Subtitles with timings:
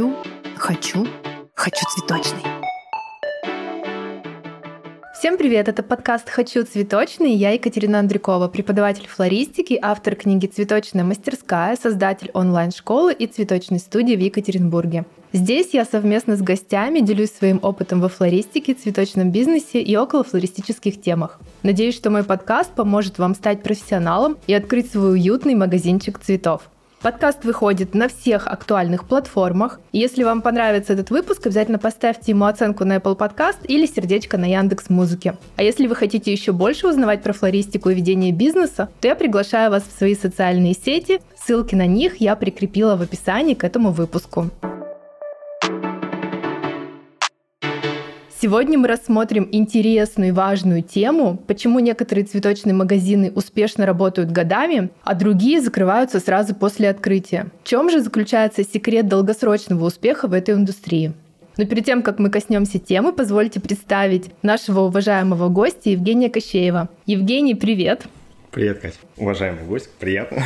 [0.00, 0.14] хочу,
[0.56, 1.06] хочу,
[1.54, 2.42] хочу цветочный.
[5.18, 5.68] Всем привет!
[5.68, 7.34] Это подкаст «Хочу цветочный».
[7.34, 14.20] Я Екатерина Андрюкова, преподаватель флористики, автор книги «Цветочная мастерская», создатель онлайн-школы и цветочной студии в
[14.20, 15.04] Екатеринбурге.
[15.34, 20.98] Здесь я совместно с гостями делюсь своим опытом во флористике, цветочном бизнесе и около флористических
[21.02, 21.38] темах.
[21.62, 26.70] Надеюсь, что мой подкаст поможет вам стать профессионалом и открыть свой уютный магазинчик цветов.
[27.02, 29.80] Подкаст выходит на всех актуальных платформах.
[29.90, 34.44] Если вам понравится этот выпуск, обязательно поставьте ему оценку на Apple Podcast или сердечко на
[34.44, 35.34] Яндекс Музыке.
[35.56, 39.70] А если вы хотите еще больше узнавать про флористику и ведение бизнеса, то я приглашаю
[39.70, 41.22] вас в свои социальные сети.
[41.42, 44.50] Ссылки на них я прикрепила в описании к этому выпуску.
[48.42, 55.14] Сегодня мы рассмотрим интересную и важную тему, почему некоторые цветочные магазины успешно работают годами, а
[55.14, 57.48] другие закрываются сразу после открытия.
[57.62, 61.12] В чем же заключается секрет долгосрочного успеха в этой индустрии?
[61.58, 66.88] Но перед тем, как мы коснемся темы, позвольте представить нашего уважаемого гостя Евгения Кощеева.
[67.04, 68.04] Евгений, привет!
[68.52, 68.96] Привет, Катя.
[69.18, 70.44] Уважаемый гость, приятно.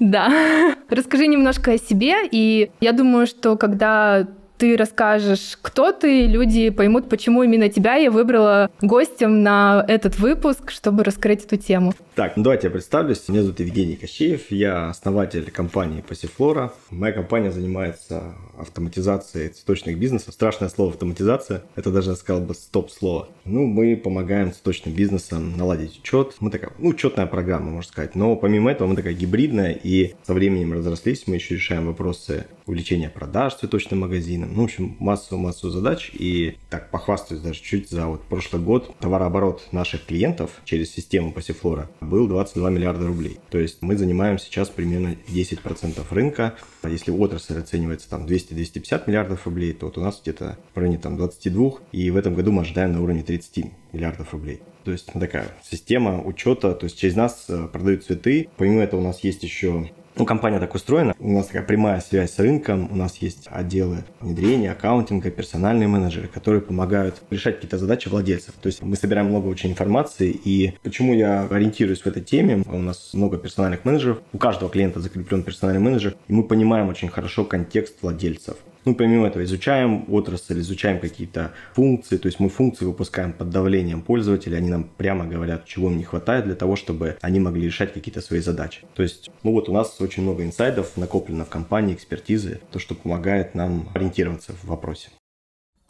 [0.00, 0.74] Да.
[0.90, 4.26] Расскажи немножко о себе, и я думаю, что когда
[4.58, 10.70] ты расскажешь, кто ты, люди поймут, почему именно тебя я выбрала гостем на этот выпуск,
[10.70, 11.94] чтобы раскрыть эту тему.
[12.14, 13.28] Так, ну давайте я представлюсь.
[13.28, 16.72] Меня зовут Евгений Кощеев, я основатель компании Пассифлора.
[16.90, 20.34] Моя компания занимается автоматизацией цветочных бизнесов.
[20.34, 23.28] Страшное слово автоматизация, это даже, я сказал бы, стоп-слово.
[23.44, 26.36] Ну, мы помогаем цветочным бизнесам наладить учет.
[26.40, 28.14] Мы такая, ну, учетная программа, можно сказать.
[28.14, 31.24] Но помимо этого мы такая гибридная, и со временем разрослись.
[31.26, 34.45] Мы еще решаем вопросы увеличения продаж цветочным магазинам.
[34.54, 36.10] Ну, в общем, массу-массу задач.
[36.14, 41.90] И так похвастаюсь даже чуть за вот прошлый год товарооборот наших клиентов через систему Пассифлора
[42.00, 43.38] был 22 миллиарда рублей.
[43.50, 46.54] То есть мы занимаем сейчас примерно 10% рынка.
[46.82, 50.98] А если отрасль оценивается там 200-250 миллиардов рублей, то вот у нас где-то в районе
[50.98, 54.60] там 22, и в этом году мы ожидаем на уровне 30 миллиардов рублей.
[54.84, 58.48] То есть такая система учета, то есть через нас э, продают цветы.
[58.56, 61.14] Помимо этого у нас есть еще ну, компания так устроена.
[61.18, 62.90] У нас такая прямая связь с рынком.
[62.90, 68.54] У нас есть отделы внедрения, аккаунтинга, персональные менеджеры, которые помогают решать какие-то задачи владельцев.
[68.60, 70.30] То есть мы собираем много очень информации.
[70.30, 72.62] И почему я ориентируюсь в этой теме?
[72.66, 74.20] У нас много персональных менеджеров.
[74.32, 76.14] У каждого клиента закреплен персональный менеджер.
[76.28, 78.56] И мы понимаем очень хорошо контекст владельцев.
[78.86, 84.00] Ну, помимо этого, изучаем отрасль, изучаем какие-то функции, то есть мы функции выпускаем под давлением
[84.00, 87.92] пользователей, они нам прямо говорят, чего им не хватает для того, чтобы они могли решать
[87.92, 88.82] какие-то свои задачи.
[88.94, 92.94] То есть, ну вот у нас очень много инсайдов накоплено в компании, экспертизы, то, что
[92.94, 95.08] помогает нам ориентироваться в вопросе.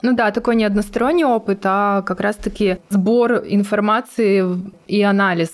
[0.01, 4.43] Ну да, такой не односторонний опыт, а как раз-таки сбор информации
[4.87, 5.51] и анализ.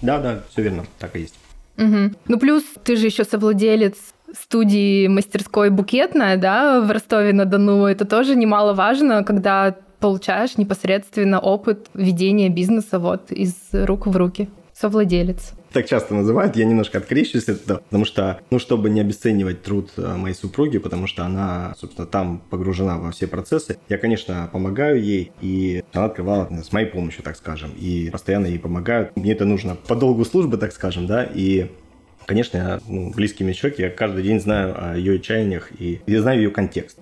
[0.00, 1.34] Да, да, все верно, так и есть.
[1.76, 2.14] Угу.
[2.28, 3.96] Ну плюс ты же еще совладелец
[4.32, 12.98] студии мастерской букетная, да, в Ростове-на-Дону, это тоже немаловажно, когда получаешь непосредственно опыт ведения бизнеса
[12.98, 15.52] вот из рук в руки, совладелец.
[15.72, 19.90] Так часто называют, я немножко открещусь от этого, потому что, ну, чтобы не обесценивать труд
[19.98, 25.02] э, моей супруги, потому что она, собственно, там погружена во все процессы, я, конечно, помогаю
[25.02, 29.14] ей, и она открывала с моей помощью, так скажем, и постоянно ей помогают.
[29.16, 31.70] Мне это нужно по долгу службы, так скажем, да, и
[32.26, 36.38] Конечно, ну, близкий мне человек, я каждый день знаю о ее чаяниях и я знаю
[36.38, 36.98] ее контекст.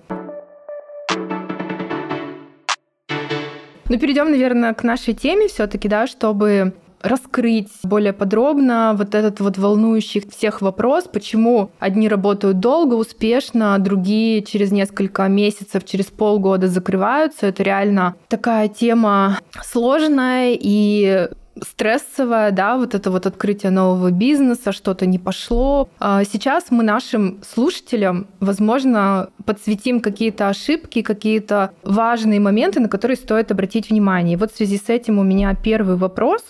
[3.87, 9.57] Ну, перейдем, наверное, к нашей теме все-таки, да, чтобы раскрыть более подробно вот этот вот
[9.57, 17.47] волнующий всех вопрос, почему одни работают долго, успешно, другие через несколько месяцев, через полгода закрываются.
[17.47, 21.29] Это реально такая тема сложная и
[21.61, 25.89] стрессовая, да, вот это вот открытие нового бизнеса, что-то не пошло.
[25.99, 33.51] А сейчас мы нашим слушателям, возможно, подсветим какие-то ошибки, какие-то важные моменты, на которые стоит
[33.51, 34.33] обратить внимание.
[34.33, 36.41] И вот в связи с этим у меня первый вопрос.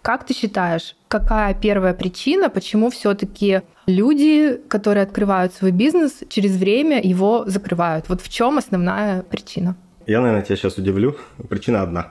[0.00, 7.00] Как ты считаешь, какая первая причина, почему все-таки люди, которые открывают свой бизнес, через время
[7.00, 8.08] его закрывают?
[8.08, 9.76] Вот в чем основная причина?
[10.06, 11.16] Я, наверное, тебя сейчас удивлю.
[11.48, 12.10] Причина одна.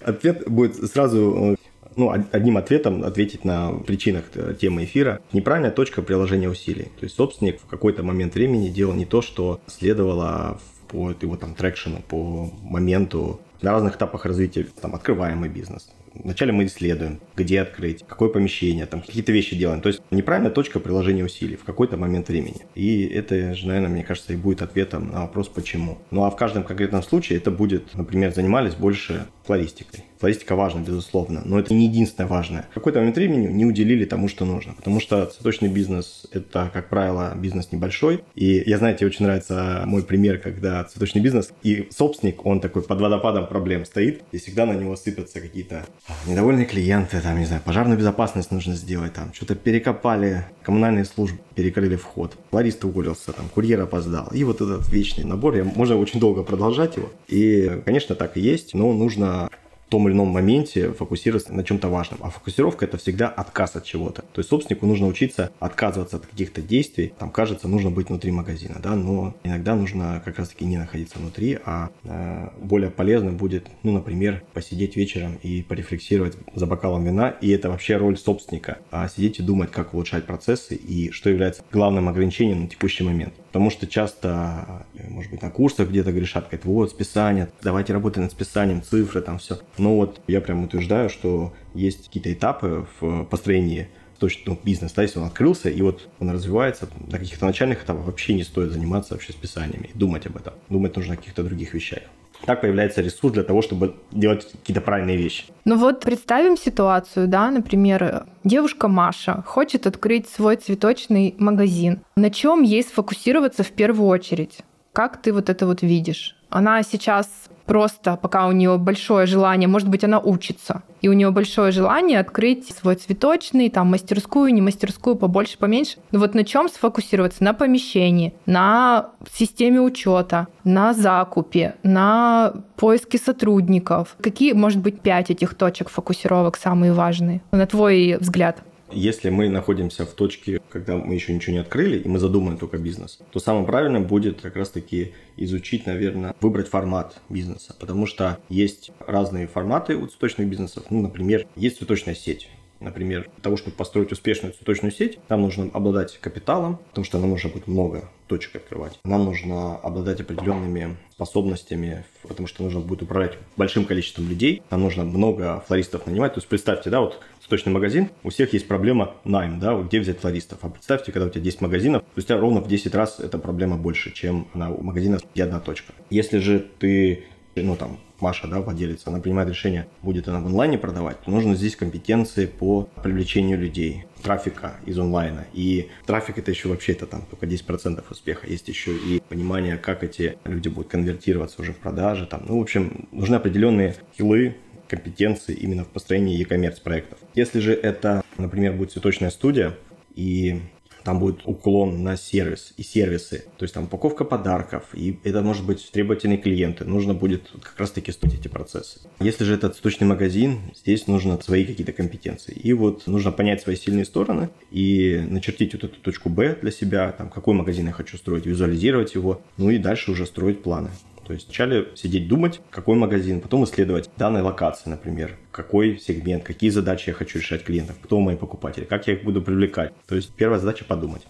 [0.00, 1.56] Ответ будет сразу
[1.96, 4.24] ну, одним ответом ответить на причинах
[4.60, 5.20] темы эфира.
[5.32, 6.90] Неправильная точка приложения усилий.
[6.98, 11.54] То есть собственник в какой-то момент времени делал не то, что следовало по его там
[11.54, 15.90] трекшену, по моменту на разных этапах развития, там, открываемый бизнес,
[16.22, 19.80] вначале мы исследуем, где открыть, какое помещение, там какие-то вещи делаем.
[19.80, 22.62] То есть неправильная точка приложения усилий в какой-то момент времени.
[22.74, 25.98] И это же, наверное, мне кажется, и будет ответом на вопрос «почему?».
[26.10, 30.04] Ну а в каждом конкретном случае это будет, например, занимались больше флористикой.
[30.18, 32.66] Флористика важна, безусловно, но это не единственное важное.
[32.70, 36.88] В какой-то момент времени не уделили тому, что нужно, потому что цветочный бизнес– это, как
[36.88, 38.22] правило, бизнес небольшой.
[38.34, 43.00] И я, знаете, очень нравится мой пример, когда цветочный бизнес и собственник, он такой под
[43.00, 45.84] водопадом проблем стоит, и всегда на него сыпятся какие-то
[46.26, 51.96] недовольные клиенты, там, не знаю, пожарную безопасность нужно сделать, там, что-то перекопали, коммунальные службы перекрыли
[51.96, 54.28] вход, флорист уволился, там, курьер опоздал.
[54.32, 57.10] И вот этот вечный набор, я, можно очень долго продолжать его.
[57.28, 59.48] И, конечно, так и есть, но нужно
[59.88, 62.20] том или ином моменте фокусироваться на чем-то важном.
[62.22, 64.22] А фокусировка это всегда отказ от чего-то.
[64.32, 67.12] То есть собственнику нужно учиться отказываться от каких-то действий.
[67.18, 71.58] Там кажется, нужно быть внутри магазина, да, но иногда нужно как раз-таки не находиться внутри,
[71.64, 77.30] а э, более полезно будет, ну, например, посидеть вечером и порефлексировать за бокалом вина.
[77.40, 78.78] И это вообще роль собственника.
[78.90, 83.34] А сидеть и думать, как улучшать процессы и что является главным ограничением на текущий момент.
[83.56, 88.22] Потому что часто, э, может быть, на курсах где-то грешат, говорят, вот, списание, давайте работать
[88.22, 89.58] над списанием, цифры, там все.
[89.78, 93.88] Но вот я прям утверждаю, что есть какие-то этапы в построении
[94.18, 98.04] точно ну, бизнес, да, если он открылся, и вот он развивается, на каких-то начальных этапах
[98.04, 100.52] вообще не стоит заниматься вообще списаниями, думать об этом.
[100.68, 102.00] Думать нужно о каких-то других вещах.
[102.46, 105.44] Так появляется ресурс для того, чтобы делать какие-то правильные вещи.
[105.64, 112.00] Ну вот представим ситуацию, да, например, девушка Маша хочет открыть свой цветочный магазин.
[112.16, 114.60] На чем ей сфокусироваться в первую очередь?
[114.92, 116.36] Как ты вот это вот видишь?
[116.48, 117.28] Она сейчас
[117.66, 122.20] просто, пока у нее большое желание, может быть, она учится, и у нее большое желание
[122.20, 125.98] открыть свой цветочный, там, мастерскую, не мастерскую, побольше, поменьше.
[126.12, 127.44] Но вот на чем сфокусироваться?
[127.44, 134.16] На помещении, на системе учета, на закупе, на поиске сотрудников.
[134.22, 138.62] Какие, может быть, пять этих точек фокусировок самые важные, на твой взгляд?
[138.92, 142.78] Если мы находимся в точке, когда мы еще ничего не открыли, и мы задумаем только
[142.78, 147.74] бизнес, то самым правильным будет как раз-таки изучить, наверное, выбрать формат бизнеса.
[147.78, 150.84] Потому что есть разные форматы у цветочных бизнесов.
[150.90, 152.48] Ну, например, есть цветочная сеть.
[152.80, 157.30] Например, для того, чтобы построить успешную цветочную сеть, нам нужно обладать капиталом, потому что нам
[157.30, 158.98] нужно будет много точек открывать.
[159.04, 164.62] Нам нужно обладать определенными способностями, потому что нужно будет управлять большим количеством людей.
[164.70, 166.34] Нам нужно много флористов нанимать.
[166.34, 170.18] То есть представьте, да, вот цветочный магазин, у всех есть проблема найм, да, где взять
[170.18, 170.58] флористов.
[170.62, 173.38] А представьте, когда у тебя 10 магазинов, то у тебя ровно в 10 раз эта
[173.38, 175.92] проблема больше, чем на у магазина где одна точка.
[176.10, 177.24] Если же ты
[177.54, 181.54] ну там Маша, да, владелец, она принимает решение, будет она в онлайне продавать, то нужно
[181.54, 185.46] здесь компетенции по привлечению людей, трафика из онлайна.
[185.52, 188.46] И трафик это еще вообще это там только 10% успеха.
[188.46, 192.26] Есть еще и понимание, как эти люди будут конвертироваться уже в продажи.
[192.26, 192.44] Там.
[192.48, 194.56] Ну, в общем, нужны определенные хилы,
[194.88, 197.18] компетенции именно в построении e-commerce проектов.
[197.34, 199.74] Если же это, например, будет цветочная студия,
[200.14, 200.62] и
[201.06, 203.44] там будет уклон на сервис и сервисы.
[203.58, 206.84] То есть там упаковка подарков, и это может быть требовательные клиенты.
[206.84, 208.98] Нужно будет как раз-таки строить эти процессы.
[209.20, 212.54] Если же это цветочный магазин, здесь нужно свои какие-то компетенции.
[212.54, 217.12] И вот нужно понять свои сильные стороны и начертить вот эту точку Б для себя,
[217.12, 220.90] там, какой магазин я хочу строить, визуализировать его, ну и дальше уже строить планы.
[221.26, 226.70] То есть вначале сидеть думать, какой магазин, потом исследовать данной локации, например, какой сегмент, какие
[226.70, 229.92] задачи я хочу решать клиентов, кто мои покупатели, как я их буду привлекать.
[230.06, 231.26] То есть первая задача подумать.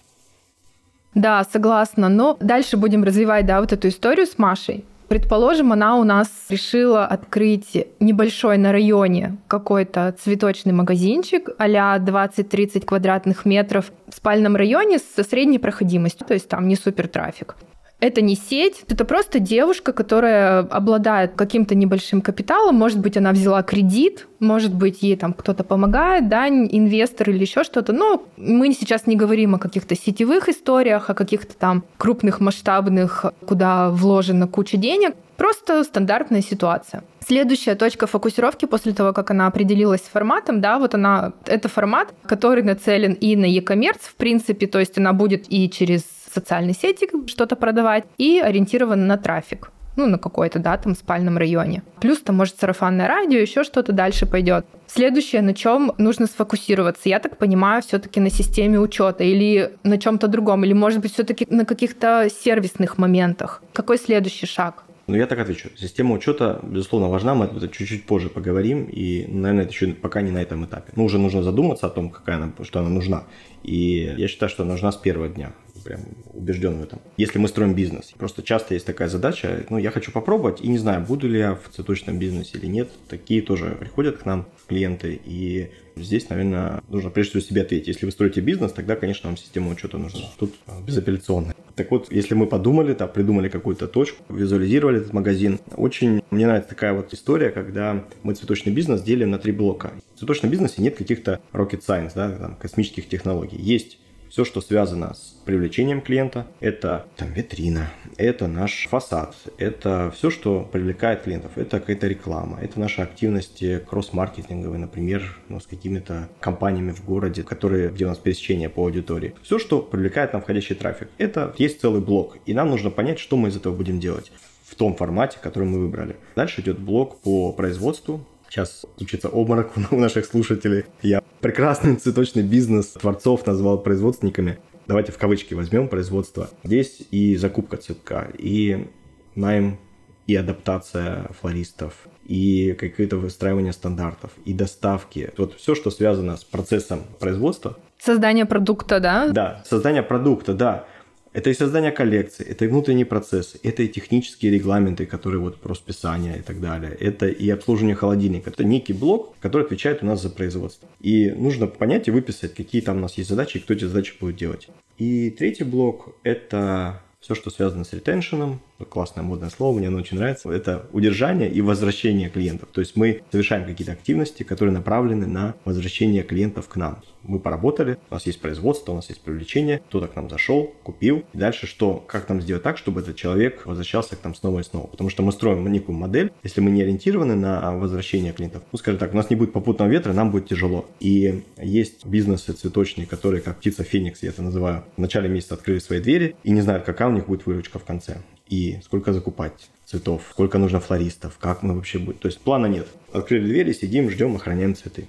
[1.15, 2.09] Да, согласна.
[2.09, 4.85] Но дальше будем развивать, да, вот эту историю с Машей.
[5.07, 11.67] Предположим, она у нас решила открыть небольшой на районе какой-то цветочный магазинчик а
[11.97, 17.55] 20-30 квадратных метров в спальном районе со средней проходимостью, то есть там не супер трафик.
[17.99, 22.75] Это не сеть, это просто девушка, которая обладает каким-то небольшим капиталом.
[22.75, 27.63] Может быть, она взяла кредит, может быть, ей там кто-то помогает, да, инвестор или еще
[27.63, 27.93] что-то.
[27.93, 33.89] Но мы сейчас не говорим о каких-то сетевых историях, о каких-то там крупных, масштабных, куда
[33.89, 35.15] вложена куча денег.
[35.35, 37.03] Просто стандартная ситуация.
[37.25, 42.13] Следующая точка фокусировки после того, как она определилась с форматом, да, вот она, это формат,
[42.25, 46.03] который нацелен и на e-commerce, в принципе, то есть она будет и через
[46.37, 51.81] социальной сети что-то продавать и ориентирован на трафик ну, на какой-то, да, там, спальном районе.
[51.99, 54.65] Плюс там, может, сарафанное радио, еще что-то дальше пойдет.
[54.85, 60.27] Следующее, на чем нужно сфокусироваться, я так понимаю, все-таки на системе учета или на чем-то
[60.27, 63.63] другом, или, может быть, все-таки на каких-то сервисных моментах.
[63.73, 64.83] Какой следующий шаг?
[65.07, 65.69] Ну, я так отвечу.
[65.77, 70.31] Система учета, безусловно, важна, мы это чуть-чуть позже поговорим, и, наверное, это еще пока не
[70.31, 70.91] на этом этапе.
[70.95, 73.23] Ну, уже нужно задуматься о том, какая она, что она нужна.
[73.63, 75.53] И я считаю, что она нужна с первого дня
[75.87, 76.01] прям
[76.33, 76.99] убежден в этом.
[77.15, 80.77] Если мы строим бизнес, просто часто есть такая задача, ну, я хочу попробовать, и не
[80.77, 82.89] знаю, буду ли я в цветочном бизнесе или нет.
[83.07, 87.87] Такие тоже приходят к нам клиенты, и здесь, наверное, нужно прежде всего себе ответить.
[87.87, 90.21] Если вы строите бизнес, тогда, конечно, вам система учета нужна.
[90.37, 90.53] Тут
[90.85, 91.55] безапелляционная.
[91.75, 96.69] Так вот, если мы подумали, там, придумали какую-то точку, визуализировали этот магазин, очень мне нравится
[96.69, 99.93] такая вот история, когда мы цветочный бизнес делим на три блока.
[100.15, 103.57] В цветочном бизнесе нет каких-то rocket science, да, там, космических технологий.
[103.61, 110.29] Есть все, что связано с привлечением клиента, это там витрина, это наш фасад, это все,
[110.29, 116.91] что привлекает клиентов, это какая-то реклама, это наши активности кросс-маркетинговые, например, ну, с какими-то компаниями
[116.91, 119.35] в городе, которые, где у нас пересечение по аудитории.
[119.41, 123.37] Все, что привлекает нам входящий трафик, это есть целый блок, и нам нужно понять, что
[123.37, 124.31] мы из этого будем делать
[124.63, 126.17] в том формате, который мы выбрали.
[126.35, 130.85] Дальше идет блок по производству, Сейчас случится обморок у наших слушателей.
[131.01, 134.59] Я прекрасный цветочный бизнес творцов назвал производственниками.
[134.87, 136.49] Давайте в кавычки возьмем производство.
[136.63, 138.87] Здесь и закупка цветка, и
[139.35, 139.79] найм
[140.27, 141.93] и адаптация флористов,
[142.25, 145.31] и какое-то выстраивание стандартов, и доставки.
[145.37, 147.77] Вот все, что связано с процессом производства.
[147.97, 149.29] Создание продукта, да?
[149.29, 150.85] Да, создание продукта, да.
[151.33, 155.75] Это и создание коллекции, это и внутренние процессы, это и технические регламенты, которые вот про
[155.75, 156.91] списание и так далее.
[156.91, 158.49] Это и обслуживание холодильника.
[158.49, 160.89] Это некий блок, который отвечает у нас за производство.
[160.99, 164.13] И нужно понять и выписать, какие там у нас есть задачи и кто эти задачи
[164.19, 164.67] будет делать.
[164.97, 170.17] И третий блок– это все, что связано с ретеншеном, классное модное слово, мне оно очень
[170.17, 172.69] нравится, это удержание и возвращение клиентов.
[172.71, 177.01] То есть мы совершаем какие-то активности, которые направлены на возвращение клиентов к нам.
[177.23, 181.25] Мы поработали, у нас есть производство, у нас есть привлечение, кто-то к нам зашел, купил.
[181.33, 182.03] И дальше что?
[182.07, 184.87] Как нам сделать так, чтобы этот человек возвращался к нам снова и снова?
[184.87, 188.99] Потому что мы строим некую модель, если мы не ориентированы на возвращение клиентов, ну, скажем
[188.99, 190.85] так, у нас не будет попутного ветра, нам будет тяжело.
[191.01, 195.79] И есть бизнесы цветочные, которые, как птица Феникс, я это называю, в начале месяца открыли
[195.79, 198.17] свои двери и не знают, какая у них будет выручка в конце
[198.49, 202.19] и сколько закупать цветов, сколько нужно флористов, как мы вообще будем.
[202.19, 202.87] То есть плана нет.
[203.13, 205.07] Открыли двери, сидим, ждем, охраняем цветы.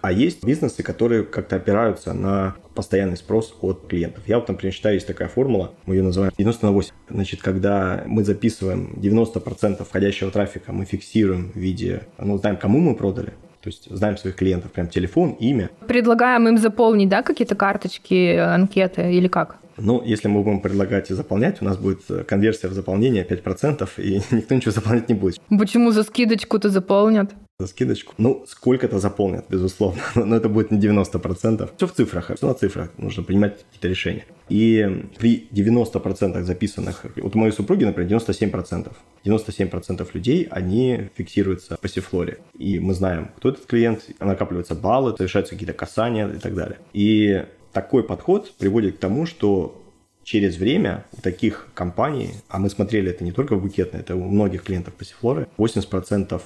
[0.00, 4.24] А есть бизнесы, которые как-то опираются на постоянный спрос от клиентов.
[4.26, 6.92] Я вот, например, считаю, есть такая формула, мы ее называем 90 на 8.
[7.08, 12.94] Значит, когда мы записываем 90% входящего трафика, мы фиксируем в виде, ну, знаем, кому мы
[12.94, 15.70] продали, то есть знаем своих клиентов, прям телефон, имя.
[15.88, 19.56] Предлагаем им заполнить, да, какие-то карточки, анкеты или как?
[19.76, 24.54] Ну, если мы будем предлагать заполнять, у нас будет конверсия в заполнение 5%, и никто
[24.54, 25.40] ничего заполнять не будет.
[25.48, 27.34] Почему за скидочку-то заполнят?
[27.60, 28.14] За скидочку.
[28.18, 31.70] Ну, сколько-то заполнят, безусловно, но это будет не 90%.
[31.76, 34.24] Все в цифрах, все на цифрах, нужно принимать какие-то решения.
[34.48, 38.92] И при 90% записанных, вот у моей супруги, например, 97%.
[39.24, 42.38] 97% людей, они фиксируются по сифлоре.
[42.58, 46.78] И мы знаем, кто этот клиент, накапливаются баллы, совершаются какие-то касания и так далее.
[46.92, 49.82] И такой подход приводит к тому, что
[50.22, 54.24] через время у таких компаний, а мы смотрели это не только в букетной, это у
[54.24, 56.40] многих клиентов Пассифлоры, 80%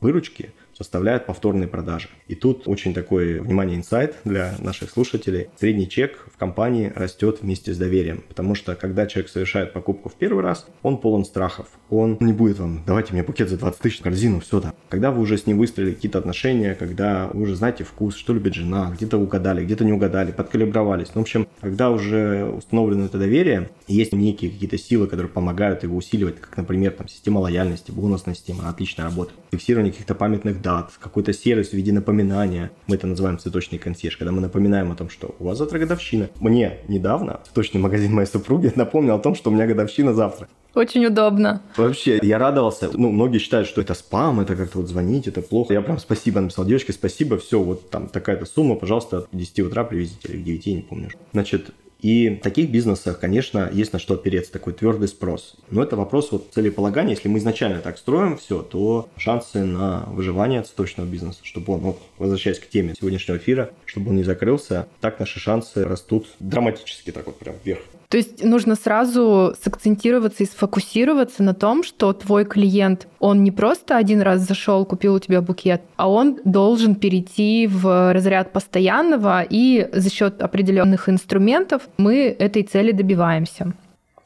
[0.00, 2.08] выручки составляют повторные продажи.
[2.28, 5.48] И тут очень такой, внимание, инсайт для наших слушателей.
[5.56, 10.14] Средний чек в компании растет вместе с доверием, потому что когда человек совершает покупку в
[10.14, 11.66] первый раз, он полон страхов.
[11.90, 14.74] Он не будет вам, давайте мне букет за 20 тысяч корзину, все да.
[14.88, 18.54] Когда вы уже с ним выстроили какие-то отношения, когда вы уже знаете вкус, что любит
[18.54, 21.08] жена, где-то угадали, где-то не угадали, подкалибровались.
[21.14, 25.96] Ну, в общем, когда уже установлено это доверие, есть некие какие-то силы, которые помогают его
[25.96, 29.38] усиливать, как, например, там, система лояльности, бонусная система, отлично работает.
[29.52, 32.70] Фиксирование каких-то памятных дат, какой-то сервис в виде напоминания.
[32.86, 36.30] Мы это называем цветочный консьерж, когда мы напоминаем о том, что у вас завтра годовщина.
[36.40, 40.48] Мне недавно цветочный магазин моей супруги напомнил о том, что у меня годовщина завтра.
[40.74, 41.62] Очень удобно.
[41.76, 42.88] Вообще, я радовался.
[42.94, 45.74] Ну, многие считают, что это спам, это как-то вот звонить, это плохо.
[45.74, 49.84] Я прям спасибо написал девочке, спасибо, все, вот там такая-то сумма, пожалуйста, от 10 утра
[49.84, 51.10] привезите, или к 9, не помню.
[51.32, 55.54] Значит, и в таких бизнесах, конечно, есть на что опереться, такой твердый спрос.
[55.70, 57.14] Но это вопрос вот целеполагания.
[57.14, 62.02] Если мы изначально так строим все, то шансы на выживание цветочного бизнеса, чтобы он, вот,
[62.18, 67.26] возвращаясь к теме сегодняшнего эфира, чтобы он не закрылся, так наши шансы растут драматически так
[67.26, 67.82] вот прям вверх.
[68.12, 73.96] То есть нужно сразу сакцентироваться и сфокусироваться на том, что твой клиент, он не просто
[73.96, 79.88] один раз зашел, купил у тебя букет, а он должен перейти в разряд постоянного, и
[79.94, 83.72] за счет определенных инструментов мы этой цели добиваемся.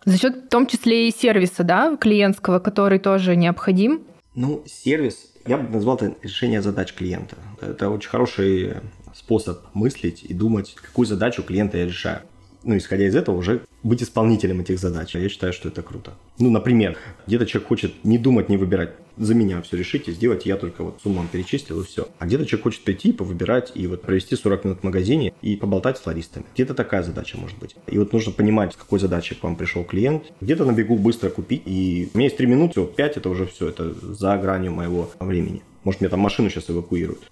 [0.05, 4.00] За счет в том числе и сервиса, да, клиентского, который тоже необходим.
[4.35, 7.37] Ну, сервис, я бы назвал это решение задач клиента.
[7.61, 8.78] Это очень хороший
[9.14, 12.23] способ мыслить и думать, какую задачу клиента я решаю
[12.66, 15.14] ну, исходя из этого, уже быть исполнителем этих задач.
[15.14, 16.14] Я считаю, что это круто.
[16.38, 18.90] Ну, например, где-то человек хочет не думать, не выбирать.
[19.16, 22.08] за меня все решите, сделайте, я только вот сумму вам перечислил и все.
[22.18, 25.96] А где-то человек хочет прийти, повыбирать и вот провести 40 минут в магазине и поболтать
[25.96, 26.44] с флористами.
[26.54, 27.76] Где-то такая задача может быть.
[27.87, 30.25] И вот нужно понимать, с какой задачей к вам пришел клиент.
[30.40, 31.62] Где-то на бегу быстро купить.
[31.64, 35.11] И у меня есть 3 минуты, все, 5 это уже все, это за гранью моего
[35.20, 35.62] времени.
[35.85, 37.30] Может, мне там машину сейчас эвакуируют.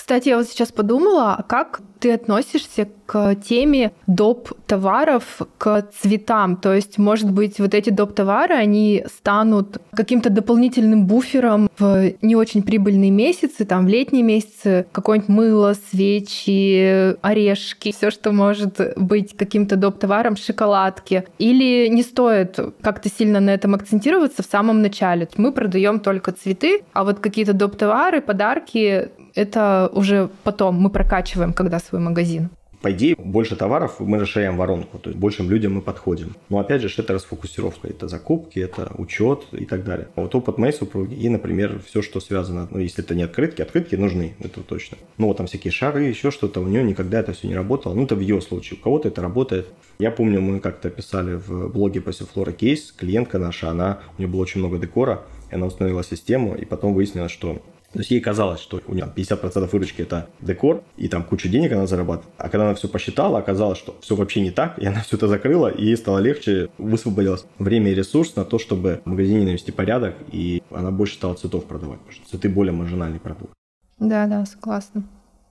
[0.00, 4.50] Кстати, я вот сейчас подумала, а как ты относишься к теме доп.
[4.66, 6.56] товаров к цветам?
[6.56, 8.14] То есть, может быть, вот эти доп.
[8.14, 14.86] товары, они станут каким-то дополнительным буфером в не очень прибыльные месяцы, там, в летние месяцы,
[14.90, 19.98] какое-нибудь мыло, свечи, орешки, все, что может быть каким-то доп.
[19.98, 21.24] товаром, шоколадки.
[21.38, 25.28] Или не стоит как-то сильно на этом акцентироваться в самом начале?
[25.36, 27.76] Мы продаем только цветы, а вот какие-то доп.
[27.76, 32.50] товары, подарки это уже потом мы прокачиваем, когда свой магазин.
[32.82, 36.34] По идее, больше товаров мы расширяем воронку, то есть большим людям мы подходим.
[36.48, 40.08] Но опять же, это расфокусировка, это закупки, это учет и так далее.
[40.16, 43.60] А вот опыт моей супруги и, например, все, что связано, ну, если это не открытки,
[43.60, 44.96] открытки нужны, это точно.
[45.18, 47.92] Ну, вот там всякие шары, еще что-то, у нее никогда это все не работало.
[47.92, 49.66] Ну, это в ее случае, у кого-то это работает.
[49.98, 54.30] Я помню, мы как-то писали в блоге по Сифлора кейс, клиентка наша, она, у нее
[54.30, 57.60] было очень много декора, и она установила систему, и потом выяснилось, что
[57.92, 61.72] то есть ей казалось, что у нее 50% выручки это декор, и там кучу денег
[61.72, 62.32] она зарабатывает.
[62.38, 65.26] А когда она все посчитала, оказалось, что все вообще не так, и она все это
[65.26, 69.72] закрыла, и ей стало легче, высвободилось время и ресурс на то, чтобы в магазине навести
[69.72, 73.52] порядок, и она больше стала цветов продавать, потому что цветы более маржинальный продукт.
[73.98, 75.02] Да, да, согласна.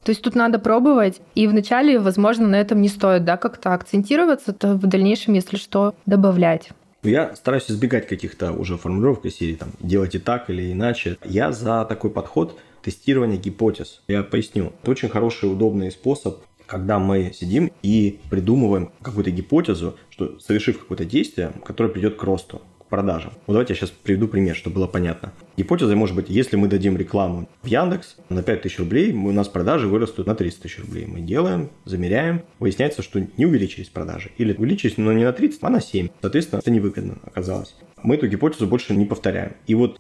[0.04, 4.54] То есть тут надо пробовать, и вначале, возможно, на этом не стоит, да, как-то акцентироваться,
[4.54, 6.70] то в дальнейшем, если что, добавлять.
[7.04, 11.18] Я стараюсь избегать каких-то уже формулировок из серии, там, делайте так или иначе.
[11.24, 14.02] Я за такой подход тестирования гипотез.
[14.08, 14.74] Я поясню.
[14.82, 16.40] Это очень хороший, удобный способ
[16.70, 22.62] когда мы сидим и придумываем какую-то гипотезу, что совершив какое-то действие, которое придет к росту
[22.90, 23.32] продажам.
[23.48, 25.32] Вот давайте я сейчас приведу пример, чтобы было понятно.
[25.58, 29.88] Гипотеза может быть, если мы дадим рекламу в Яндекс на 5000 рублей, у нас продажи
[29.88, 31.06] вырастут на 300 тысяч рублей.
[31.06, 34.32] Мы делаем, замеряем, выясняется, что не увеличились продажи.
[34.38, 36.10] Или увеличились, но не на 30, а на 7.
[36.22, 37.76] Соответственно, это невыгодно оказалось.
[38.04, 39.54] Мы эту гипотезу больше не повторяем.
[39.68, 40.00] И вот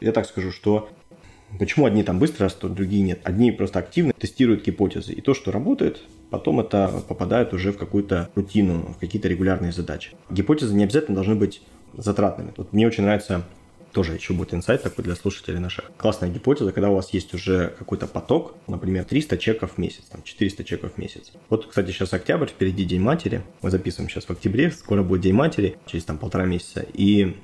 [0.00, 0.88] я так скажу, что
[1.58, 3.20] Почему одни там быстро растут, другие нет?
[3.24, 5.12] Одни просто активно тестируют гипотезы.
[5.12, 10.12] И то, что работает, потом это попадает уже в какую-то рутину, в какие-то регулярные задачи.
[10.30, 11.62] Гипотезы не обязательно должны быть
[11.94, 12.52] затратными.
[12.56, 13.44] Вот мне очень нравится
[13.92, 15.90] тоже еще будет инсайт такой для слушателей наших.
[15.96, 20.22] Классная гипотеза, когда у вас есть уже какой-то поток, например, 300 чеков в месяц, там,
[20.22, 21.32] 400 чеков в месяц.
[21.48, 23.42] Вот, кстати, сейчас октябрь, впереди День матери.
[23.62, 26.84] Мы записываем сейчас в октябре, скоро будет День матери, через там полтора месяца.
[26.94, 27.36] И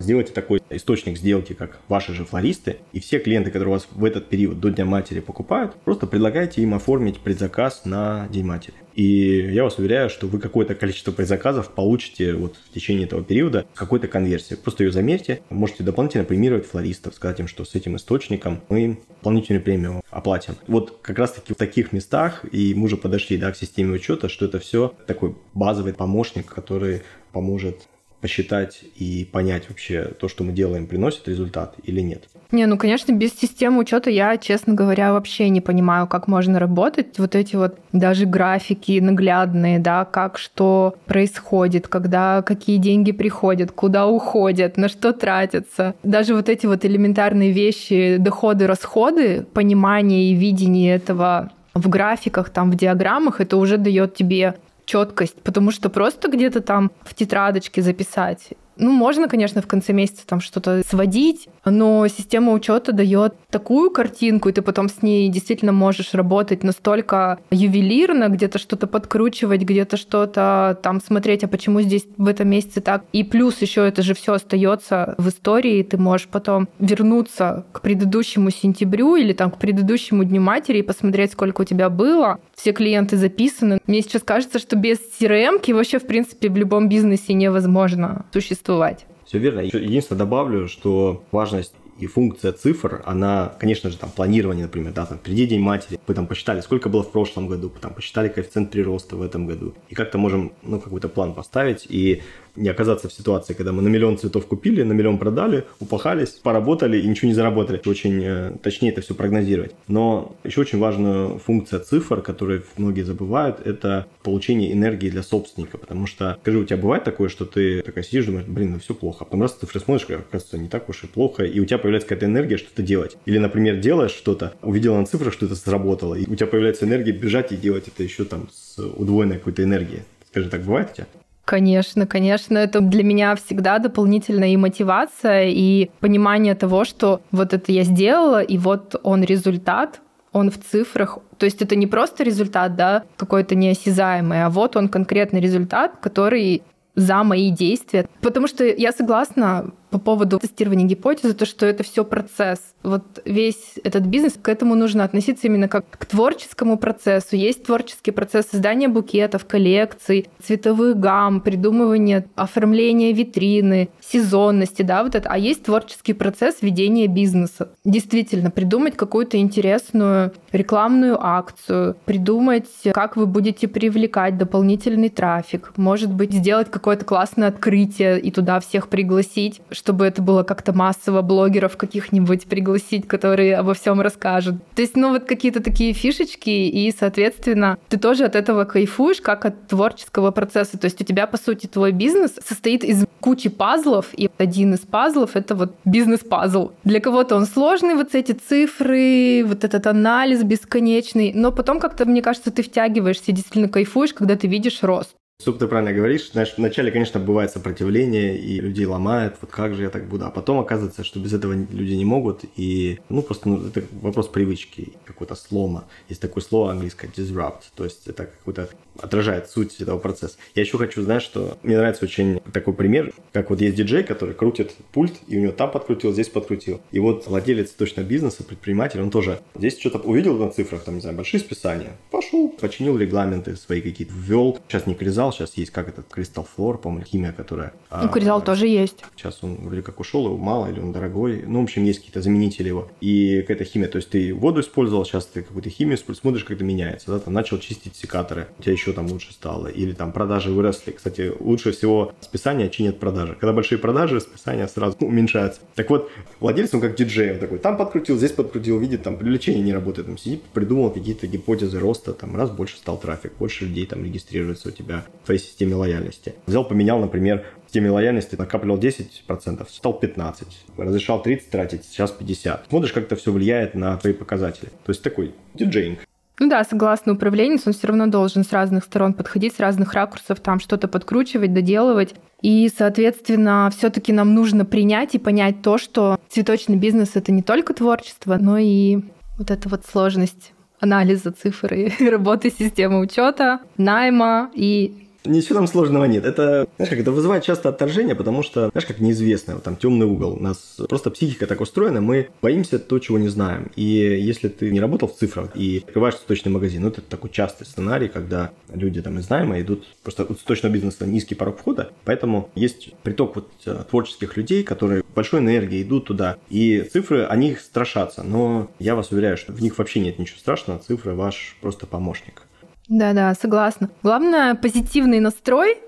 [0.00, 4.04] Сделайте такой источник сделки, как ваши же флористы, и все клиенты, которые у вас в
[4.04, 8.76] этот период до Дня Матери покупают, просто предлагайте им оформить предзаказ на День Матери.
[8.98, 13.64] И я вас уверяю, что вы какое-то количество предзаказов получите вот в течение этого периода
[13.72, 14.56] какой-то конверсии.
[14.56, 15.40] Просто ее замерьте.
[15.50, 20.56] Можете дополнительно премировать флористов, сказать им, что с этим источником мы дополнительную премию оплатим.
[20.66, 24.28] Вот как раз таки в таких местах, и мы уже подошли да, к системе учета,
[24.28, 27.86] что это все такой базовый помощник, который поможет
[28.20, 32.24] посчитать и понять вообще то, что мы делаем, приносит результат или нет.
[32.50, 37.18] Не, ну, конечно, без системы учета я, честно говоря, вообще не понимаю, как можно работать.
[37.18, 44.06] Вот эти вот даже графики наглядные, да, как что происходит, когда какие деньги приходят, куда
[44.06, 45.94] уходят, на что тратятся.
[46.02, 52.70] Даже вот эти вот элементарные вещи, доходы, расходы, понимание и видение этого в графиках, там,
[52.70, 54.54] в диаграммах, это уже дает тебе
[54.88, 60.26] четкость, потому что просто где-то там в тетрадочке записать ну, можно, конечно, в конце месяца
[60.26, 65.72] там что-то сводить, но система учета дает такую картинку, и ты потом с ней действительно
[65.72, 72.26] можешь работать настолько ювелирно, где-то что-то подкручивать, где-то что-то там смотреть, а почему здесь в
[72.28, 73.04] этом месяце так.
[73.12, 77.80] И плюс еще это же все остается в истории, и ты можешь потом вернуться к
[77.80, 82.38] предыдущему сентябрю или там к предыдущему Дню Матери и посмотреть, сколько у тебя было.
[82.54, 83.80] Все клиенты записаны.
[83.86, 89.06] Мне сейчас кажется, что без CRM вообще, в принципе, в любом бизнесе невозможно существовать существовать.
[89.24, 89.60] Все верно.
[89.60, 95.18] Единственное добавлю, что важность и функция цифр, она, конечно же, там планирование, например, да, там
[95.18, 99.16] впереди День матери, вы там посчитали, сколько было в прошлом году, там посчитали коэффициент прироста
[99.16, 102.22] в этом году, и как-то можем, ну, какой-то план поставить, и
[102.58, 106.98] не оказаться в ситуации, когда мы на миллион цветов купили, на миллион продали, упахались, поработали
[106.98, 107.80] и ничего не заработали.
[107.86, 109.72] Очень э, точнее это все прогнозировать.
[109.86, 115.78] Но еще очень важная функция цифр, которую многие забывают, это получение энергии для собственника.
[115.78, 118.94] Потому что, скажи, у тебя бывает такое, что ты такая сидишь, думаешь, блин, ну все
[118.94, 119.18] плохо.
[119.20, 122.08] А потом раз цифры смотришь, оказывается, не так уж и плохо, и у тебя появляется
[122.08, 123.16] какая-то энергия что-то делать.
[123.26, 127.12] Или, например, делаешь что-то, увидела на цифрах, что это сработало, и у тебя появляется энергия
[127.12, 130.02] бежать и делать это еще там с удвоенной какой-то энергией.
[130.30, 131.06] Скажи, так бывает у тебя?
[131.48, 137.72] Конечно, конечно, это для меня всегда дополнительная и мотивация, и понимание того, что вот это
[137.72, 141.20] я сделала, и вот он результат, он в цифрах.
[141.38, 146.60] То есть это не просто результат, да, какой-то неосязаемый, а вот он конкретный результат, который
[146.96, 148.06] за мои действия.
[148.20, 152.60] Потому что я согласна по поводу тестирования гипотезы, то, что это все процесс.
[152.82, 157.36] Вот весь этот бизнес, к этому нужно относиться именно как к творческому процессу.
[157.36, 165.28] Есть творческий процесс создания букетов, коллекций, цветовых гамм, придумывания, оформления витрины, сезонности, да, вот это.
[165.28, 167.70] А есть творческий процесс ведения бизнеса.
[167.84, 176.32] Действительно, придумать какую-то интересную рекламную акцию, придумать, как вы будете привлекать дополнительный трафик, может быть,
[176.32, 182.46] сделать какое-то классное открытие и туда всех пригласить, чтобы это было как-то массово блогеров каких-нибудь
[182.46, 184.56] пригласить, которые обо всем расскажут.
[184.74, 189.44] То есть, ну вот какие-то такие фишечки, и, соответственно, ты тоже от этого кайфуешь, как
[189.44, 190.78] от творческого процесса.
[190.78, 194.80] То есть у тебя, по сути, твой бизнес состоит из кучи пазлов, и один из
[194.80, 196.72] пазлов— это вот бизнес-пазл.
[196.84, 202.22] Для кого-то он сложный, вот эти цифры, вот этот анализ бесконечный, но потом как-то, мне
[202.22, 205.14] кажется, ты втягиваешься и действительно кайфуешь, когда ты видишь рост.
[205.40, 206.32] Суп, ты правильно говоришь.
[206.32, 210.26] Знаешь, вначале, конечно, бывает сопротивление, и людей ломает, вот как же я так буду.
[210.26, 214.26] А потом оказывается, что без этого люди не могут, и, ну, просто ну, это вопрос
[214.26, 215.84] привычки, какого-то слома.
[216.08, 220.36] Есть такое слово английское disrupt, то есть это какой-то отражает суть этого процесса.
[220.54, 224.34] Я еще хочу, знаешь, что мне нравится очень такой пример, как вот есть диджей, который
[224.34, 226.80] крутит пульт, и у него там подкрутил, здесь подкрутил.
[226.90, 231.00] И вот владелец точно бизнеса, предприниматель, он тоже здесь что-то увидел на цифрах, там, не
[231.00, 235.70] знаю, большие списания, пошел, починил регламенты свои какие-то, ввел, сейчас не кризал, Кризал, сейчас есть
[235.70, 237.72] как этот Кристал Флор, по-моему, химия, которая...
[237.90, 239.04] Ну, Кризал а, тоже есть.
[239.16, 241.44] Сейчас он вроде как ушел, его мало, или он дорогой.
[241.46, 242.90] Ну, в общем, есть какие-то заменители его.
[243.00, 246.56] И какая-то химия, то есть ты воду использовал, сейчас ты какую-то химию используешь, смотришь, как
[246.58, 249.68] это меняется, да, там начал чистить секаторы, у тебя еще там лучше стало.
[249.68, 250.92] Или там продажи выросли.
[250.92, 253.36] Кстати, лучше всего списания чинят продажи.
[253.38, 255.60] Когда большие продажи, списания сразу уменьшаются.
[255.74, 259.62] Так вот, владелец, он как диджей, он такой, там подкрутил, здесь подкрутил, видит, там привлечение
[259.62, 263.86] не работает, там сидит, придумал какие-то гипотезы роста, там раз больше стал трафик, больше людей
[263.86, 266.34] там регистрируется у тебя в твоей системе лояльности.
[266.46, 270.46] Взял, поменял, например, в системе лояльности накапливал 10%, стал 15%,
[270.78, 272.60] разрешал 30 тратить, сейчас 50%.
[272.68, 274.70] Смотришь, как это все влияет на твои показатели.
[274.84, 276.07] То есть такой диджейнг.
[276.40, 280.40] Ну да, согласно управленец, он все равно должен с разных сторон подходить, с разных ракурсов,
[280.40, 282.14] там что-то подкручивать, доделывать.
[282.42, 287.74] И, соответственно, все-таки нам нужно принять и понять то, что цветочный бизнес это не только
[287.74, 289.00] творчество, но и
[289.36, 296.04] вот эта вот сложность анализа цифр и работы системы учета, найма и Ничего там сложного
[296.04, 296.24] нет.
[296.24, 300.06] Это, знаешь, как это вызывает часто отторжение, потому что, знаешь, как неизвестное, вот там темный
[300.06, 300.34] угол.
[300.34, 303.70] У нас просто психика так устроена, мы боимся то, чего не знаем.
[303.74, 307.66] И если ты не работал в цифрах и открываешь цветочный магазин, ну, это такой частый
[307.66, 312.50] сценарий, когда люди там из найма идут, просто у цветочного бизнеса низкий порог входа, поэтому
[312.54, 317.60] есть приток вот э, творческих людей, которые большой энергией идут туда, и цифры, они их
[317.60, 321.86] страшатся, но я вас уверяю, что в них вообще нет ничего страшного, цифры ваш просто
[321.86, 322.42] помощник.
[322.88, 323.90] Да-да, согласна.
[324.02, 325.78] Главное позитивный настрой,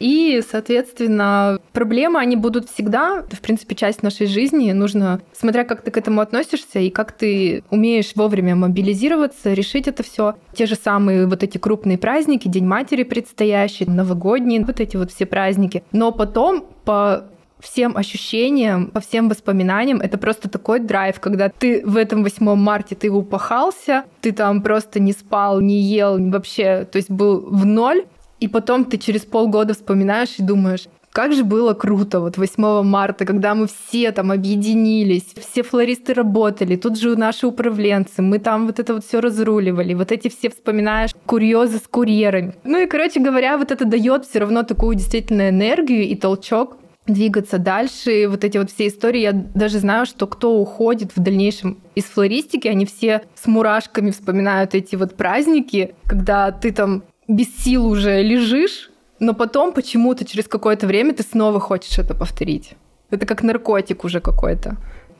[0.00, 4.70] и, соответственно, проблемы, они будут всегда, в принципе, часть нашей жизни.
[4.72, 10.02] Нужно, смотря как ты к этому относишься и как ты умеешь вовремя мобилизироваться, решить это
[10.02, 10.36] все.
[10.54, 15.26] Те же самые вот эти крупные праздники, День матери предстоящий, новогодние, вот эти вот все
[15.26, 15.82] праздники.
[15.92, 17.24] Но потом по
[17.60, 20.00] всем ощущениям, по всем воспоминаниям.
[20.00, 25.00] Это просто такой драйв, когда ты в этом 8 марте ты упахался, ты там просто
[25.00, 28.04] не спал, не ел, вообще, то есть был в ноль,
[28.40, 33.24] и потом ты через полгода вспоминаешь и думаешь, как же было круто вот 8 марта,
[33.24, 38.78] когда мы все там объединились, все флористы работали, тут же наши управленцы, мы там вот
[38.78, 42.54] это вот все разруливали, вот эти все вспоминаешь курьезы с курьерами.
[42.62, 46.76] Ну и, короче говоря, вот это дает все равно такую действительно энергию и толчок
[47.12, 48.22] двигаться дальше.
[48.22, 52.04] И вот эти вот все истории, я даже знаю, что кто уходит в дальнейшем из
[52.04, 58.22] флористики, они все с мурашками вспоминают эти вот праздники, когда ты там без сил уже
[58.22, 58.90] лежишь,
[59.20, 62.74] но потом почему-то через какое-то время ты снова хочешь это повторить.
[63.10, 64.76] Это как наркотик уже какой-то.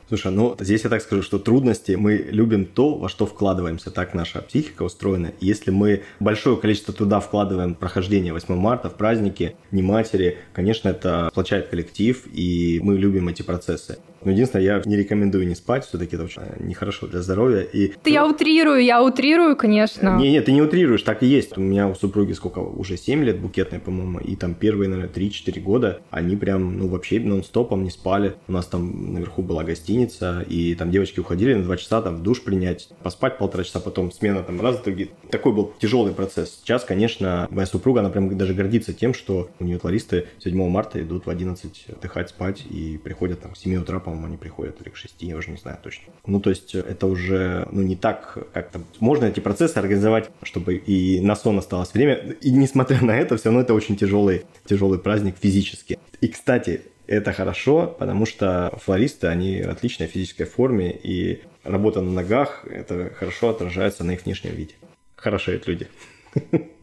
[0.09, 3.91] Слушай, ну здесь я так скажу, что трудности мы любим то, во что вкладываемся.
[3.91, 5.33] Так наша психика устроена.
[5.39, 10.89] Если мы большое количество труда вкладываем в прохождение 8 марта, в праздники, не матери, конечно,
[10.89, 13.99] это сплочает коллектив, и мы любим эти процессы.
[14.23, 17.61] Но единственное, я не рекомендую не спать, все-таки это очень нехорошо для здоровья.
[17.61, 17.93] И...
[18.03, 20.17] Ты я утрирую, я утрирую, конечно.
[20.17, 21.57] Не, нет, ты не утрируешь, так и есть.
[21.57, 25.59] У меня у супруги сколько, уже 7 лет букетной, по-моему, и там первые, наверное, 3-4
[25.61, 28.35] года они прям, ну, вообще нон-стопом не спали.
[28.47, 32.23] У нас там наверху была гостиница, и там девочки уходили на 2 часа там в
[32.23, 35.09] душ принять, поспать полтора часа, потом смена там раз, другие.
[35.29, 36.59] Такой был тяжелый процесс.
[36.61, 41.01] Сейчас, конечно, моя супруга, она прям даже гордится тем, что у нее флористы 7 марта
[41.01, 44.89] идут в 11 отдыхать, спать и приходят там в 7 утра, по-моему, они приходят, или
[44.89, 46.11] к 6, я уже не знаю точно.
[46.25, 50.75] Ну, то есть это уже, ну, не так, как там, можно эти процессы организовать, чтобы
[50.75, 54.99] и на сон осталось время, и несмотря на это, все равно это очень тяжелый, тяжелый
[54.99, 55.99] праздник физически.
[56.21, 62.11] И, кстати, это хорошо, потому что флористы, они в отличной физической форме, и работа на
[62.11, 64.73] ногах, это хорошо отражается на их внешнем виде.
[65.15, 65.87] Хорошеют люди.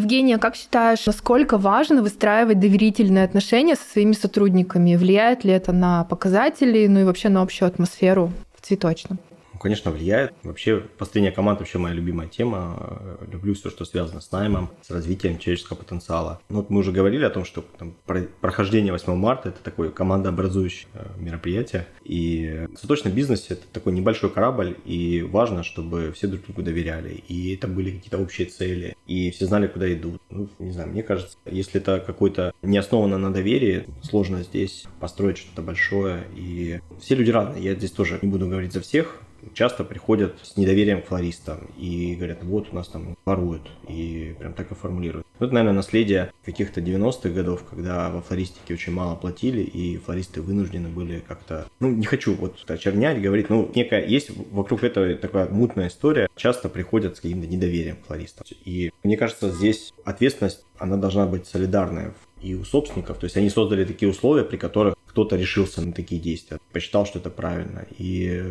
[0.00, 4.96] Евгения, как считаешь, насколько важно выстраивать доверительные отношения со своими сотрудниками?
[4.96, 9.18] Влияет ли это на показатели, ну и вообще на общую атмосферу в цветочном?
[9.60, 10.32] Конечно, влияет.
[10.42, 13.18] Вообще, построение команд вообще моя любимая тема.
[13.30, 16.40] Люблю все, что связано с наймом, с развитием человеческого потенциала.
[16.48, 17.94] Ну, вот мы уже говорили о том, что там,
[18.40, 21.86] прохождение 8 марта– это такое командообразующее э, мероприятие.
[22.04, 27.22] И в цветочном бизнесе это такой небольшой корабль, и важно, чтобы все друг другу доверяли.
[27.28, 30.20] И это были какие-то общие цели, и все знали, куда идут.
[30.30, 35.38] Ну, не знаю, мне кажется, если это какой-то не основано на доверии, сложно здесь построить
[35.38, 36.24] что-то большое.
[36.34, 37.62] И все люди разные.
[37.62, 39.20] Я здесь тоже не буду говорить за всех,
[39.54, 44.54] часто приходят с недоверием к флористам и говорят, вот у нас там воруют, и прям
[44.54, 45.26] так и формулируют.
[45.38, 50.42] Ну, это, наверное, наследие каких-то 90-х годов, когда во флористике очень мало платили, и флористы
[50.42, 55.48] вынуждены были как-то, ну, не хочу вот очернять, говорить, ну, некая, есть вокруг этого такая
[55.48, 58.46] мутная история, часто приходят с каким-то недоверием к флористам.
[58.64, 63.18] И мне кажется, здесь ответственность, она должна быть солидарная и у собственников.
[63.18, 67.18] То есть они создали такие условия, при которых кто-то решился на такие действия, посчитал, что
[67.18, 67.86] это правильно.
[67.98, 68.42] И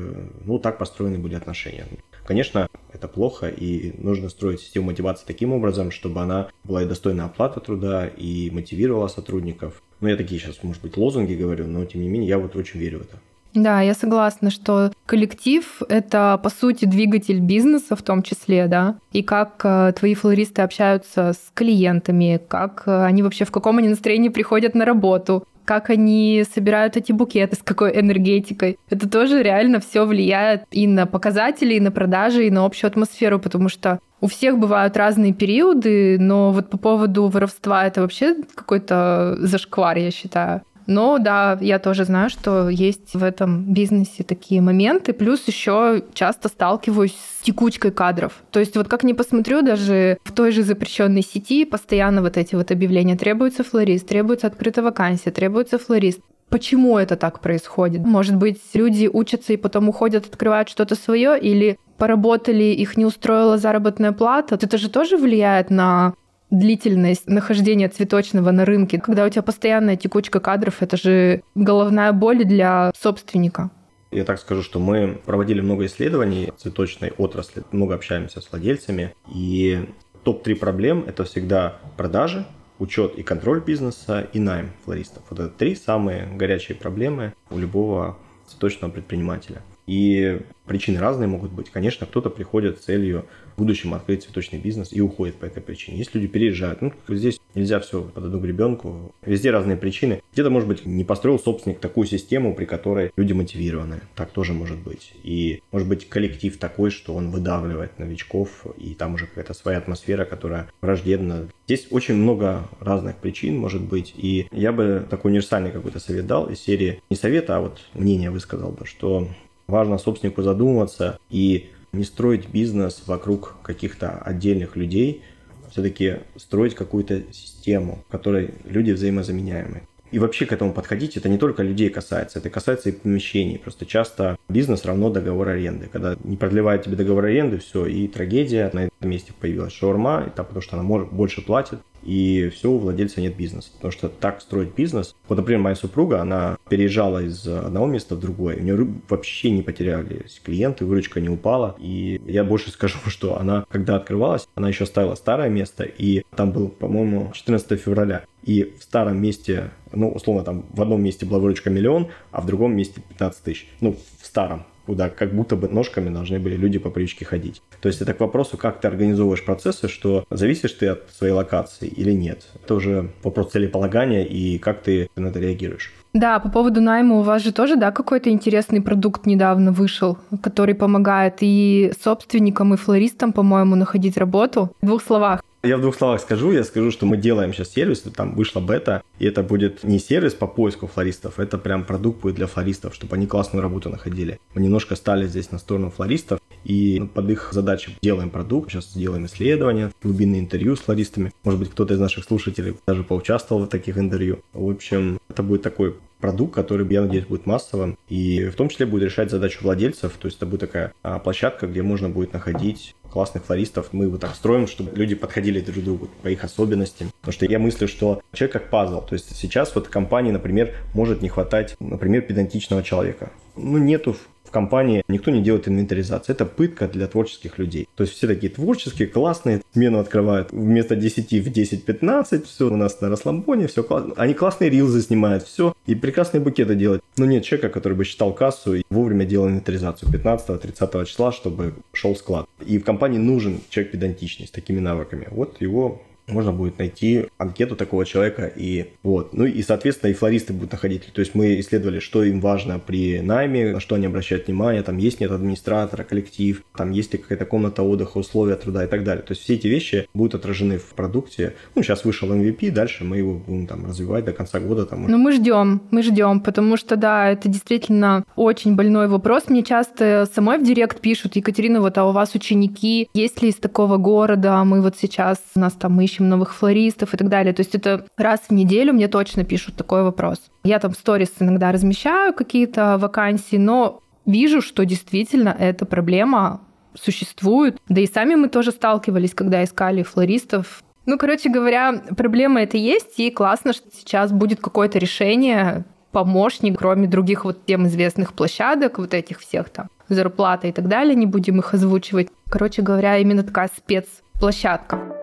[0.45, 1.85] ну, так построены были отношения.
[2.25, 7.25] Конечно, это плохо, и нужно строить систему мотивации таким образом, чтобы она была и достойна
[7.25, 9.81] оплата труда, и мотивировала сотрудников.
[10.01, 12.79] Ну, я такие сейчас, может быть, лозунги говорю, но тем не менее, я вот очень
[12.79, 13.19] верю в это.
[13.53, 19.23] Да, я согласна, что коллектив— это, по сути, двигатель бизнеса в том числе, да, и
[19.23, 24.29] как э, твои флористы общаются с клиентами, как э, они вообще, в каком они настроении
[24.29, 28.79] приходят на работу, как они собирают эти букеты, с какой энергетикой.
[28.89, 33.39] Это тоже реально все влияет и на показатели, и на продажи, и на общую атмосферу,
[33.39, 39.37] потому что у всех бывают разные периоды, но вот по поводу воровства это вообще какой-то
[39.39, 40.61] зашквар, я считаю.
[40.89, 45.13] Но да, я тоже знаю, что есть в этом бизнесе такие моменты.
[45.13, 48.41] Плюс еще часто сталкиваюсь с текучкой кадров.
[48.49, 52.55] То есть вот как ни посмотрю, даже в той же запрещенной сети постоянно вот эти
[52.55, 56.21] вот объявления требуется флорист, требуется открытая вакансия, требуется флорист.
[56.49, 58.01] Почему это так происходит?
[58.01, 63.59] Может быть, люди учатся и потом уходят, открывают что-то свое, или поработали, их не устроила
[63.59, 64.55] заработная плата.
[64.55, 66.15] Это же тоже влияет на
[66.49, 72.43] длительность нахождения цветочного на рынке, когда у тебя постоянная текучка кадров, это же головная боль
[72.45, 73.69] для собственника.
[74.11, 79.87] Я так скажу, что мы проводили много исследований цветочной отрасли, много общаемся с владельцами, и
[80.23, 82.45] топ-3 проблем– это всегда продажи,
[82.79, 85.23] учет и контроль бизнеса и найм флористов.
[85.29, 89.61] Вот это три самые горячие проблемы у любого цветочного предпринимателя.
[89.85, 91.69] И причины разные могут быть.
[91.71, 95.97] Конечно, кто-то приходит с целью в будущем открыть цветочный бизнес и уходит по этой причине.
[95.97, 96.81] Есть люди переезжают.
[96.81, 99.13] Ну, здесь нельзя все под одну гребенку.
[99.25, 100.21] Везде разные причины.
[100.33, 104.01] Где-то, может быть, не построил собственник такую систему, при которой люди мотивированы.
[104.15, 105.13] Так тоже может быть.
[105.23, 110.25] И, может быть, коллектив такой, что он выдавливает новичков, и там уже какая-то своя атмосфера,
[110.25, 111.49] которая враждебна.
[111.67, 114.13] Здесь очень много разных причин, может быть.
[114.15, 118.31] И я бы такой универсальный какой-то совет дал из серии, не совета, а вот мнение
[118.31, 119.27] высказал бы, что
[119.67, 125.23] важно собственнику задумываться и не строить бизнес вокруг каких-то отдельных людей,
[125.71, 129.83] все-таки строить какую-то систему, в которой люди взаимозаменяемые.
[130.11, 133.59] И вообще к этому подходить, это не только людей касается, это касается и помещений.
[133.59, 135.87] Просто часто бизнес равно договор аренды.
[135.91, 138.71] Когда не продлевают тебе договор аренды, все, и трагедия.
[138.73, 142.77] На этом месте появилась шаурма, это потому что она может, больше платит, и все, у
[142.77, 143.69] владельца нет бизнеса.
[143.75, 145.15] Потому что так строить бизнес...
[145.27, 148.57] Вот, например, моя супруга, она переезжала из одного места в другое.
[148.57, 151.75] У нее вообще не потерялись клиенты, выручка не упала.
[151.79, 156.51] И я больше скажу, что она, когда открывалась, она еще ставила старое место, и там
[156.51, 158.25] был, по-моему, 14 февраля.
[158.43, 162.45] И в старом месте, ну, условно, там в одном месте была выручка миллион, а в
[162.45, 163.67] другом месте 15 тысяч.
[163.81, 167.61] Ну, в старом куда как будто бы ножками должны были люди по привычке ходить.
[167.79, 171.87] То есть это к вопросу, как ты организовываешь процессы, что зависишь ты от своей локации
[171.87, 172.47] или нет.
[172.63, 175.93] Это уже вопрос целеполагания и как ты на это реагируешь.
[176.13, 180.73] Да, по поводу найма у вас же тоже, да, какой-то интересный продукт недавно вышел, который
[180.73, 184.71] помогает и собственникам, и флористам, по-моему, находить работу.
[184.81, 185.43] В двух словах.
[185.61, 186.53] Я в двух словах скажу.
[186.53, 190.33] Я скажу, что мы делаем сейчас сервис, там вышла бета, и это будет не сервис
[190.33, 194.39] по поиску флористов, это прям продукт будет для флористов, чтобы они классную работу находили.
[194.53, 198.71] Мы немножко стали здесь на сторону флористов, и под их задачи делаем продукт.
[198.71, 201.33] Сейчас делаем исследования, глубинные интервью с флористами.
[201.43, 204.39] Может быть, кто-то из наших слушателей даже поучаствовал в таких интервью.
[204.53, 208.85] В общем, это будет такой продукт, который, я надеюсь, будет массовым и в том числе
[208.85, 210.13] будет решать задачу владельцев.
[210.19, 213.89] То есть это будет такая а, площадка, где можно будет находить классных флористов.
[213.91, 217.11] Мы его так строим, чтобы люди подходили друг к другу по их особенностям.
[217.21, 219.01] Потому что я мыслю, что человек как пазл.
[219.01, 223.31] То есть сейчас вот компании, например, может не хватать, например, педантичного человека.
[223.55, 224.15] Ну, нету
[224.49, 226.35] в компании никто не делает инвентаризацию.
[226.35, 227.87] Это пытка для творческих людей.
[227.95, 232.99] То есть все такие творческие, классные, смену открывают вместо 10 в 10-15, все у нас
[232.99, 234.13] на расслабоне, все классно.
[234.17, 237.03] Они классные рилзы снимают, все, и прекрасные букеты делают.
[237.17, 242.15] Но нет человека, который бы считал кассу и вовремя делал инвентаризацию 15-30 числа, чтобы шел
[242.15, 242.47] склад.
[242.65, 245.27] И в компании нужен человек педантичный с такими навыками.
[245.29, 249.33] Вот его можно будет найти анкету такого человека и вот.
[249.33, 251.05] Ну и, соответственно, и флористы будут находить.
[251.13, 254.97] То есть мы исследовали, что им важно при найме, на что они обращают внимание, там
[254.97, 259.23] есть нет администратора, коллектив, там есть ли какая-то комната отдыха, условия труда и так далее.
[259.23, 261.53] То есть все эти вещи будут отражены в продукте.
[261.75, 264.85] Ну, сейчас вышел MVP, дальше мы его будем там развивать до конца года.
[264.85, 265.07] Там.
[265.07, 269.43] Ну, мы ждем, мы ждем, потому что, да, это действительно очень больной вопрос.
[269.47, 273.55] Мне часто самой в директ пишут, Екатерина, вот а у вас ученики, есть ли из
[273.55, 277.53] такого города, мы вот сейчас, у нас там ищем ищем новых флористов и так далее.
[277.53, 280.39] То есть это раз в неделю мне точно пишут такой вопрос.
[280.63, 286.61] Я там в сторис иногда размещаю какие-то вакансии, но вижу, что действительно эта проблема
[286.93, 287.77] существует.
[287.87, 290.83] Да и сами мы тоже сталкивались, когда искали флористов.
[291.05, 297.07] Ну, короче говоря, проблема это есть, и классно, что сейчас будет какое-то решение, помощник, кроме
[297.07, 301.59] других вот тем известных площадок, вот этих всех там, зарплата и так далее, не будем
[301.59, 302.27] их озвучивать.
[302.49, 305.18] Короче говоря, именно такая спецплощадка.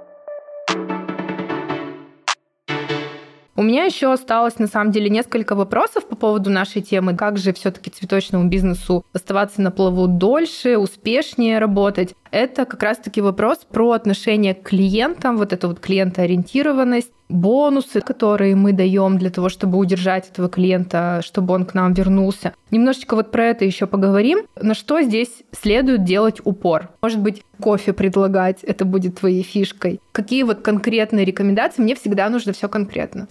[3.59, 7.17] У меня еще осталось, на самом деле, несколько вопросов по поводу нашей темы.
[7.17, 12.15] Как же все-таки цветочному бизнесу оставаться на плаву дольше, успешнее работать?
[12.31, 18.75] Это как раз-таки вопрос про отношение к клиентам, вот эту вот клиентоориентированность, бонусы, которые мы
[18.75, 22.53] даем для того, чтобы удержать этого клиента, чтобы он к нам вернулся.
[22.71, 24.41] Немножечко вот про это еще поговорим.
[24.61, 26.91] На что здесь следует делать упор?
[27.01, 29.99] Может быть, кофе предлагать, это будет твоей фишкой.
[30.13, 31.81] Какие вот конкретные рекомендации?
[31.81, 33.29] Мне всегда нужно все конкретно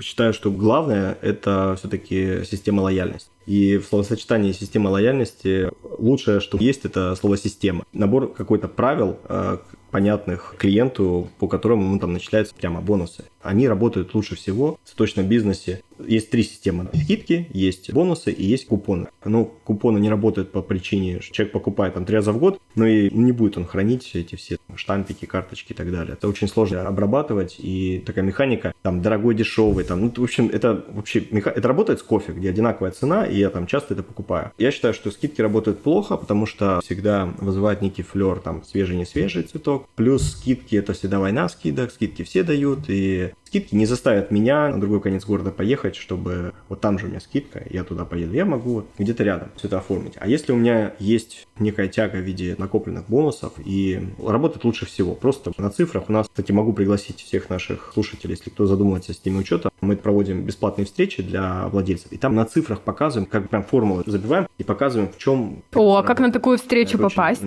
[0.00, 3.28] считаю, что главное– это все-таки система лояльности.
[3.46, 7.84] И в словосочетании система лояльности лучшее, что есть, это слово система.
[7.92, 9.58] Набор какой-то правил, э,
[9.90, 13.24] понятных клиенту, по которым ему там начисляются прямо бонусы.
[13.42, 15.82] Они работают лучше всего в цветочном бизнесе.
[16.04, 16.88] Есть три системы.
[16.94, 19.08] Скидки, есть бонусы и есть купоны.
[19.24, 22.86] Но купоны не работают по причине, что человек покупает там три раза в год, но
[22.86, 26.14] и не будет он хранить эти все штампики, карточки и так далее.
[26.14, 30.84] Это очень сложно обрабатывать, и такая механика, там, дорогой, дешевый, там, ну, в общем, это
[30.88, 34.52] вообще, это работает с кофе, где одинаковая цена, и я там часто это покупаю.
[34.58, 39.04] Я считаю, что скидки работают плохо, потому что всегда вызывает некий флер, там, свежий, не
[39.04, 44.30] свежий цветок, Плюс скидки это всегда война скидок, скидки все дают, и скидки не заставят
[44.30, 48.04] меня на другой конец города поехать, чтобы вот там же у меня скидка, я туда
[48.04, 48.34] поеду.
[48.34, 50.14] Я могу где-то рядом все это оформить.
[50.16, 55.14] А если у меня есть некая тяга в виде накопленных бонусов, и работает лучше всего.
[55.14, 59.16] Просто на цифрах у нас, кстати, могу пригласить всех наших слушателей, если кто задумывается с
[59.16, 63.64] системой учета, мы проводим бесплатные встречи для владельцев, и там на цифрах показываем, как прям
[63.64, 65.62] формулы забиваем и показываем, в чем...
[65.74, 67.42] О, а как на такую встречу это попасть?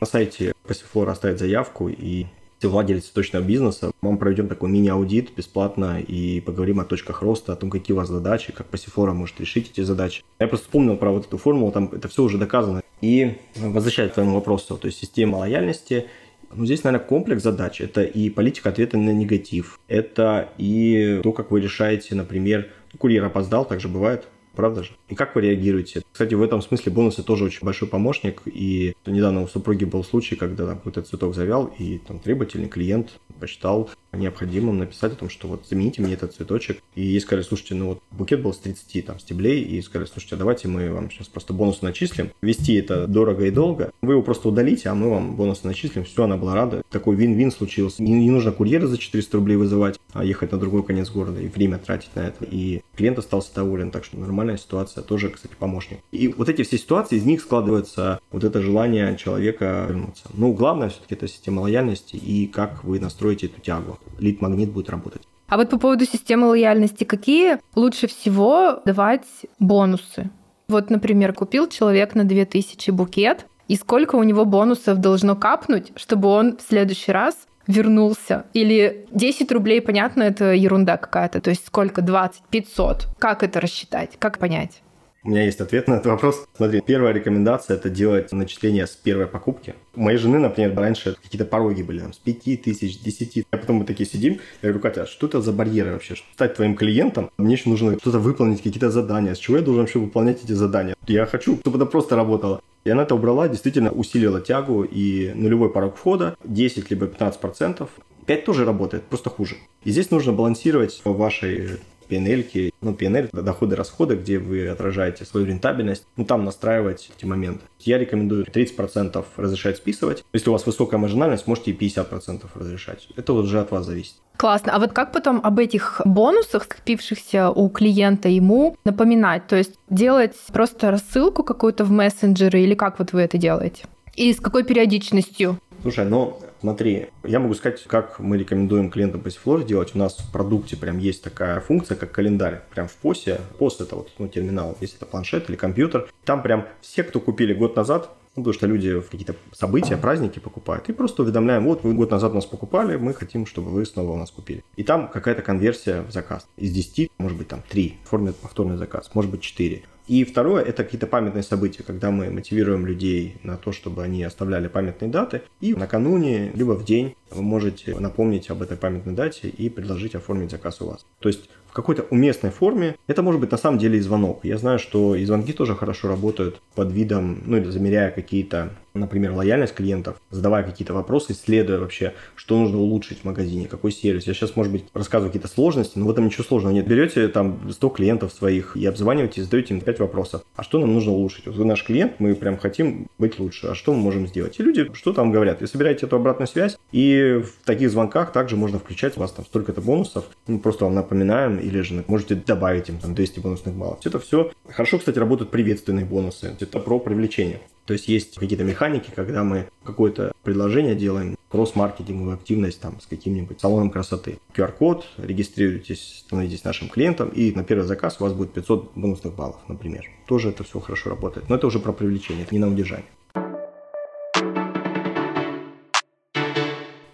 [0.00, 2.26] На сайте Passiflora оставить заявку, и
[2.66, 7.70] владелец точного бизнеса, мы проведем такой мини-аудит бесплатно и поговорим о точках роста, о том,
[7.70, 10.22] какие у вас задачи, как Passiflora может решить эти задачи.
[10.38, 12.82] Я просто вспомнил про вот эту формулу, там это все уже доказано.
[13.00, 16.06] И возвращаясь к твоему вопросу, то есть система лояльности,
[16.54, 17.80] ну, здесь, наверное, комплекс задач.
[17.80, 19.78] Это и политика ответа на негатив.
[19.86, 24.26] Это и то, как вы решаете, например, курьер опоздал, так же бывает,
[24.58, 24.90] правда же?
[25.08, 26.02] И как вы реагируете?
[26.10, 28.42] Кстати, в этом смысле бонусы тоже очень большой помощник.
[28.44, 33.20] И недавно у супруги был случай, когда там какой-то цветок завял, и там требовательный клиент
[33.38, 36.82] посчитал необходимым написать о том, что вот замените мне этот цветочек.
[36.94, 40.36] И ей сказали, слушайте, ну вот букет был с 30 там стеблей, и сказали, слушайте,
[40.36, 42.30] а давайте мы вам сейчас просто бонус начислим.
[42.42, 43.92] Вести это дорого и долго.
[44.02, 46.04] Вы его просто удалите, а мы вам бонус начислим.
[46.04, 46.82] Все, она была рада.
[46.90, 48.02] Такой вин-вин случился.
[48.02, 51.48] Не, не нужно курьера за 400 рублей вызывать, а ехать на другой конец города и
[51.48, 52.44] время тратить на это.
[52.44, 53.90] И клиент остался доволен.
[53.90, 55.02] Так что нормальная ситуация.
[55.02, 55.98] Тоже, кстати, помощник.
[56.12, 60.24] И вот эти все ситуации, из них складывается вот это желание человека вернуться.
[60.34, 63.97] Ну, главное все-таки это система лояльности и как вы настроите эту тягу.
[64.18, 65.22] Лид-магнит будет работать.
[65.48, 69.26] А вот по поводу системы лояльности, какие лучше всего давать
[69.58, 70.30] бонусы?
[70.68, 76.28] Вот, например, купил человек на 2000 букет, и сколько у него бонусов должно капнуть, чтобы
[76.28, 78.46] он в следующий раз вернулся.
[78.52, 81.40] Или 10 рублей, понятно, это ерунда какая-то.
[81.40, 82.02] То есть сколько?
[82.02, 83.08] 20, 500.
[83.18, 84.16] Как это рассчитать?
[84.18, 84.82] Как понять?
[85.24, 86.46] У меня есть ответ на этот вопрос.
[86.56, 89.74] Смотри, первая рекомендация– это делать начисление с первой покупки.
[89.96, 93.44] У моей жены, например, раньше какие-то пороги были, там, с 5 тысяч, 10.
[93.50, 96.14] А потом мы такие сидим, я говорю, Катя, а что это за барьеры вообще?
[96.14, 99.34] Чтобы стать твоим клиентом, мне еще нужно что-то выполнить, какие-то задания.
[99.34, 100.94] С чего я должен вообще выполнять эти задания?
[101.08, 102.62] Я хочу, чтобы это просто работало.
[102.84, 107.90] И она это убрала, действительно усилила тягу и нулевой порог входа, 10 либо 15 процентов.
[108.26, 109.56] 5 тоже работает, просто хуже.
[109.82, 116.06] И здесь нужно балансировать в вашей PNL, ну, PNL, доходы-расходы, где вы отражаете свою рентабельность,
[116.16, 117.60] ну, там настраивать эти моменты.
[117.80, 120.24] Я рекомендую 30% разрешать списывать.
[120.32, 123.08] Если у вас высокая маржинальность, можете и 50% разрешать.
[123.16, 124.14] Это уже от вас зависит.
[124.36, 124.74] Классно.
[124.74, 129.48] А вот как потом об этих бонусах, скопившихся у клиента ему, напоминать?
[129.48, 133.86] То есть делать просто рассылку какую-то в мессенджеры или как вот вы это делаете?
[134.14, 135.58] И с какой периодичностью?
[135.82, 139.94] Слушай, ну Смотри, я могу сказать, как мы рекомендуем клиентам PassiFloor делать.
[139.94, 142.62] У нас в продукте прям есть такая функция, как календарь.
[142.74, 143.40] Прям в посе.
[143.58, 146.08] Пост это вот ну, терминал, если это планшет или компьютер.
[146.24, 150.38] Там прям все, кто купили год назад, ну, потому что люди в какие-то события, праздники
[150.38, 150.88] покупают.
[150.88, 154.16] И просто уведомляем, вот вы год назад нас покупали, мы хотим, чтобы вы снова у
[154.16, 154.62] нас купили.
[154.76, 156.46] И там какая-то конверсия в заказ.
[156.56, 159.82] Из 10, может быть, там 3 оформят повторный заказ, может быть, 4.
[160.08, 164.66] И второе, это какие-то памятные события, когда мы мотивируем людей на то, чтобы они оставляли
[164.66, 169.68] памятные даты, и накануне, либо в день вы можете напомнить об этой памятной дате и
[169.68, 171.04] предложить оформить заказ у вас.
[171.20, 172.96] То есть в какой-то уместной форме.
[173.06, 174.40] Это может быть на самом деле и звонок.
[174.42, 179.32] Я знаю, что и звонки тоже хорошо работают под видом, ну или замеряя какие-то, например,
[179.32, 184.26] лояльность клиентов, задавая какие-то вопросы, исследуя вообще, что нужно улучшить в магазине, какой сервис.
[184.26, 186.86] Я сейчас, может быть, рассказываю какие-то сложности, но в этом ничего сложного нет.
[186.86, 190.42] Берете там 100 клиентов своих и обзваниваете, задаете им 5 вопросов.
[190.56, 191.46] А что нам нужно улучшить?
[191.46, 193.68] Вот вы наш клиент, мы прям хотим быть лучше.
[193.68, 194.58] А что мы можем сделать?
[194.58, 195.60] И люди что там говорят?
[195.60, 199.44] Вы собираете эту обратную связь, и в таких звонках также можно включать у вас там
[199.44, 200.24] столько-то бонусов.
[200.46, 203.98] Мы просто вам напоминаем или же можете добавить им там 200 бонусных баллов.
[204.04, 206.56] Это все хорошо, кстати, работают приветственные бонусы.
[206.60, 207.60] Это про привлечение.
[207.88, 213.62] То есть есть какие-то механики, когда мы какое-то предложение делаем, кросс-маркетинговую активность там с каким-нибудь
[213.62, 214.38] салоном красоты.
[214.54, 219.60] QR-код, регистрируйтесь, становитесь нашим клиентом, и на первый заказ у вас будет 500 бонусных баллов,
[219.68, 220.04] например.
[220.26, 221.48] Тоже это все хорошо работает.
[221.48, 223.06] Но это уже про привлечение, это не на удержание.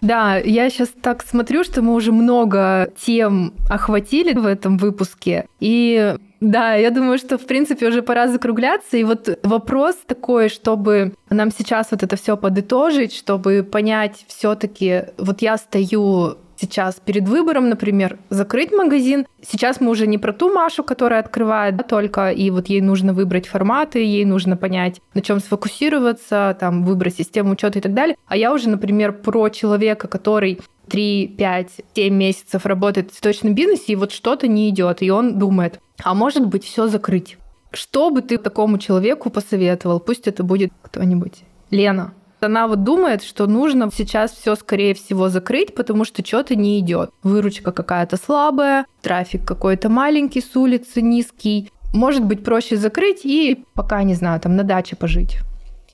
[0.05, 5.47] Да, я сейчас так смотрю, что мы уже много тем охватили в этом выпуске.
[5.59, 8.97] И да, я думаю, что, в принципе, уже пора закругляться.
[8.97, 15.41] И вот вопрос такой, чтобы нам сейчас вот это все подытожить, чтобы понять все-таки, вот
[15.41, 19.25] я стою сейчас перед выбором, например, закрыть магазин.
[19.41, 23.13] Сейчас мы уже не про ту Машу, которая открывает да, только, и вот ей нужно
[23.13, 28.15] выбрать форматы, ей нужно понять, на чем сфокусироваться, там, выбрать систему учета и так далее.
[28.27, 33.93] А я уже, например, про человека, который 3, 5, 7 месяцев работает в цветочном бизнесе,
[33.93, 37.37] и вот что-то не идет, и он думает, а может быть все закрыть.
[37.71, 39.99] Что бы ты такому человеку посоветовал?
[39.99, 41.43] Пусть это будет кто-нибудь.
[41.71, 46.79] Лена, она вот думает, что нужно сейчас все скорее всего закрыть, потому что что-то не
[46.79, 47.11] идет.
[47.23, 51.71] Выручка какая-то слабая, трафик какой-то маленький с улицы, низкий.
[51.93, 55.37] Может быть, проще закрыть и пока, не знаю, там на даче пожить,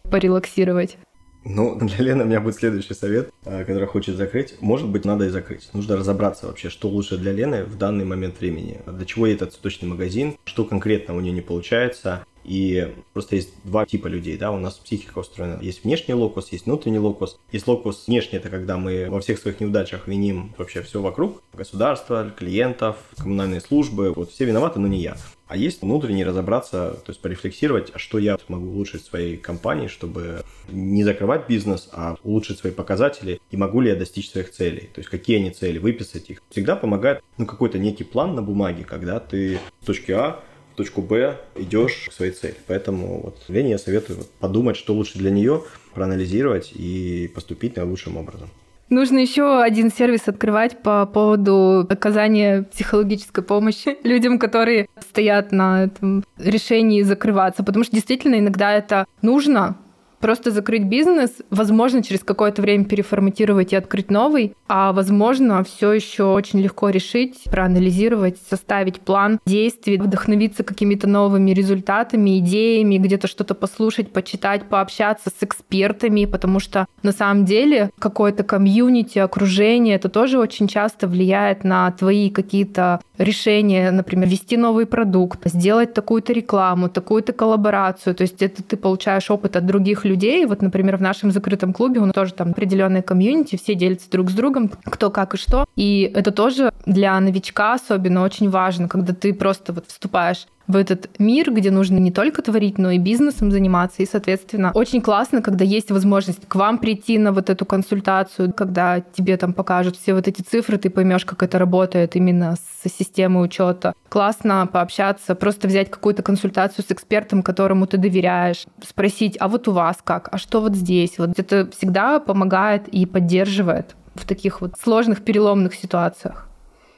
[0.09, 0.97] порелаксировать.
[1.43, 4.55] Ну, для Лены у меня будет следующий совет, э, который хочет закрыть.
[4.61, 5.69] Может быть, надо и закрыть.
[5.73, 8.79] Нужно разобраться вообще, что лучше для Лены в данный момент времени.
[8.85, 13.49] Для чего ей этот цветочный магазин, что конкретно у нее не получается, и просто есть
[13.63, 15.59] два типа людей, да, у нас психика устроена.
[15.61, 17.39] Есть внешний локус, есть внутренний локус.
[17.51, 21.41] Есть локус внешний, это когда мы во всех своих неудачах виним вообще все вокруг.
[21.53, 24.13] Государство, клиентов, коммунальные службы.
[24.13, 25.17] Вот все виноваты, но не я.
[25.47, 29.87] А есть внутренний разобраться, то есть порефлексировать, а что я могу улучшить в своей компании,
[29.87, 34.89] чтобы не закрывать бизнес, а улучшить свои показатели, и могу ли я достичь своих целей.
[34.93, 36.41] То есть какие они цели, выписать их.
[36.51, 40.41] Всегда помогает ну, какой-то некий план на бумаге, когда ты с точки А
[40.75, 42.55] точку Б идешь к своей цели.
[42.67, 45.63] Поэтому вот Лене я советую подумать, что лучше для нее,
[45.93, 48.49] проанализировать и поступить наилучшим образом.
[48.91, 56.25] Нужно еще один сервис открывать по поводу оказания психологической помощи людям, которые стоят на этом
[56.37, 57.63] решении закрываться.
[57.63, 59.77] Потому что действительно иногда это нужно,
[60.21, 66.25] Просто закрыть бизнес, возможно, через какое-то время переформатировать и открыть новый, а возможно, все еще
[66.25, 74.13] очень легко решить, проанализировать, составить план действий, вдохновиться какими-то новыми результатами, идеями, где-то что-то послушать,
[74.13, 80.67] почитать, пообщаться с экспертами, потому что на самом деле какое-то комьюнити, окружение, это тоже очень
[80.67, 88.15] часто влияет на твои какие-то решения, например, вести новый продукт, сделать такую-то рекламу, такую-то коллаборацию.
[88.15, 90.10] То есть это ты получаешь опыт от других людей.
[90.45, 94.29] Вот, например, в нашем закрытом клубе у нас тоже там определенная комьюнити, все делятся друг
[94.29, 95.65] с другом, кто как и что.
[95.75, 101.09] И это тоже для новичка особенно очень важно, когда ты просто вот вступаешь в этот
[101.19, 104.01] мир, где нужно не только творить, но и бизнесом заниматься.
[104.01, 109.01] И, соответственно, очень классно, когда есть возможность к вам прийти на вот эту консультацию, когда
[109.01, 113.43] тебе там покажут все вот эти цифры, ты поймешь, как это работает именно с системой
[113.43, 113.93] учета.
[114.09, 119.71] Классно пообщаться, просто взять какую-то консультацию с экспертом, которому ты доверяешь, спросить, а вот у
[119.71, 121.17] вас как, а что вот здесь?
[121.17, 126.50] Вот это всегда помогает и поддерживает в таких вот сложных переломных ситуациях.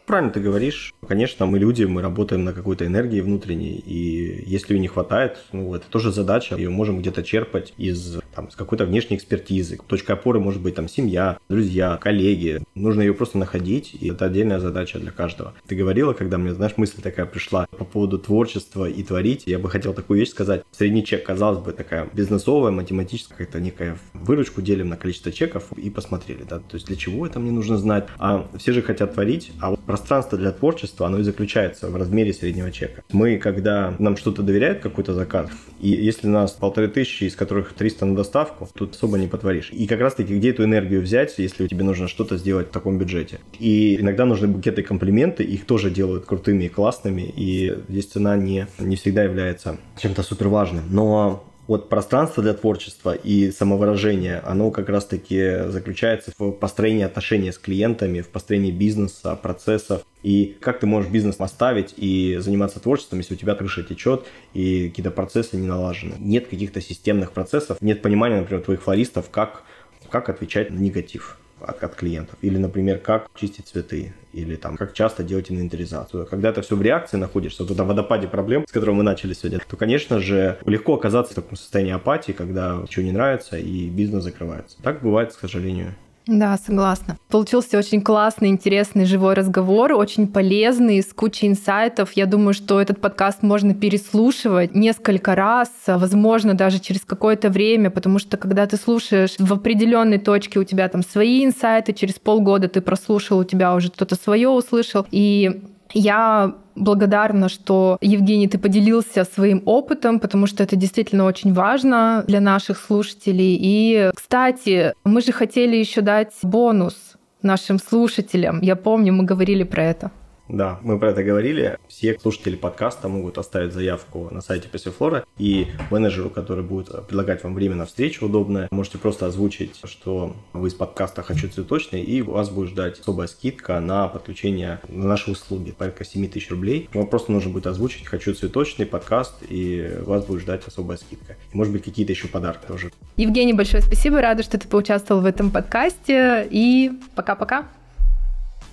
[0.06, 0.94] Правильно ты говоришь.
[1.08, 5.74] Конечно, мы люди, мы работаем на какой-то энергии внутренней, и если ее не хватает, ну,
[5.74, 9.80] это тоже задача, ее можем где-то черпать из, там, из какой-то внешней экспертизы.
[9.88, 12.62] Точка опоры может быть там семья, друзья, коллеги.
[12.76, 15.54] Нужно ее просто находить, и это отдельная задача для каждого.
[15.68, 19.70] Ты говорила, когда мне, знаешь, мысль такая пришла по поводу творчества и творить, я бы
[19.70, 20.64] хотел такую вещь сказать.
[20.72, 25.90] Средний чек, казалось бы, такая бизнесовая, математическая, какая-то некая выручку делим на количество чеков и
[25.90, 28.08] посмотрели, да, то есть для чего это мне нужно знать.
[28.18, 32.34] А все же хотят творить, а вот пространство для творчества, оно и заключается в размере
[32.34, 33.04] среднего чека.
[33.12, 37.74] Мы, когда нам что-то доверяют, какой-то заказ, и если у нас полторы тысячи, из которых
[37.74, 39.70] 300 на доставку, тут особо не потворишь.
[39.72, 43.40] И как раз-таки, где эту энергию взять, если тебе нужно что-то сделать в таком бюджете?
[43.60, 48.66] И иногда нужны букеты комплименты, их тоже делают крутыми и классными, и здесь цена не,
[48.80, 50.86] не всегда является чем-то супер важным.
[50.90, 57.58] Но вот пространство для творчества и самовыражения, оно как раз-таки заключается в построении отношений с
[57.58, 60.04] клиентами, в построении бизнеса, процессов.
[60.24, 64.90] И как ты можешь бизнес оставить и заниматься творчеством, если у тебя крыша течет и
[64.90, 66.16] какие-то процессы не налажены.
[66.20, 69.64] Нет каких-то системных процессов, нет понимания, например, твоих флористов, как,
[70.10, 72.38] как отвечать на негатив от, от клиентов.
[72.42, 76.26] Или, например, как чистить цветы, или там, как часто делать инвентаризацию.
[76.26, 79.60] Когда это все в реакции находишься, вот в водопаде проблем, с которого мы начали сегодня,
[79.60, 84.24] то, конечно же, легко оказаться в таком состоянии апатии, когда ничего не нравится и бизнес
[84.24, 84.78] закрывается.
[84.82, 85.96] Так бывает, к сожалению.
[86.26, 87.18] Да, согласна.
[87.30, 92.14] Получился очень классный, интересный, живой разговор, очень полезный, с кучей инсайтов.
[92.14, 98.20] Я думаю, что этот подкаст можно переслушивать несколько раз, возможно, даже через какое-то время, потому
[98.20, 102.80] что когда ты слушаешь в определенной точке, у тебя там свои инсайты, через полгода ты
[102.80, 105.06] прослушал, у тебя уже кто-то свое услышал.
[105.12, 105.62] И
[105.94, 112.42] я благодарна, что, Евгений, ты поделился своим опытом, потому что это действительно очень важно для
[112.42, 113.58] наших слушателей.
[113.62, 116.96] И, кстати, мы же хотели еще дать бонус
[117.42, 118.62] нашим слушателям.
[118.62, 120.12] Я помню, мы говорили про это.
[120.50, 121.78] Да, мы про это говорили.
[121.88, 127.56] Все слушатели подкаста могут оставить заявку на сайте Пассифлора, и менеджеру, который будет предлагать вам
[127.56, 132.32] время на встречу удобное, можете просто озвучить, что вы из подкаста «Хочу цветочный», и у
[132.32, 136.90] вас будет ждать особая скидка на подключение на наши услуги, порядка 7 тысяч рублей.
[136.94, 141.38] Вам просто нужно будет озвучить «Хочу цветочный» подкаст, и вас будет ждать особая скидка.
[141.54, 142.92] И, может быть, какие-то еще подарки тоже.
[143.16, 147.70] Евгений, большое спасибо, рада, что ты поучаствовал в этом подкасте, и пока-пока.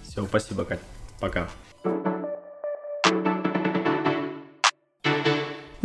[0.03, 0.83] Все, спасибо, Катя.
[1.21, 1.49] Пока.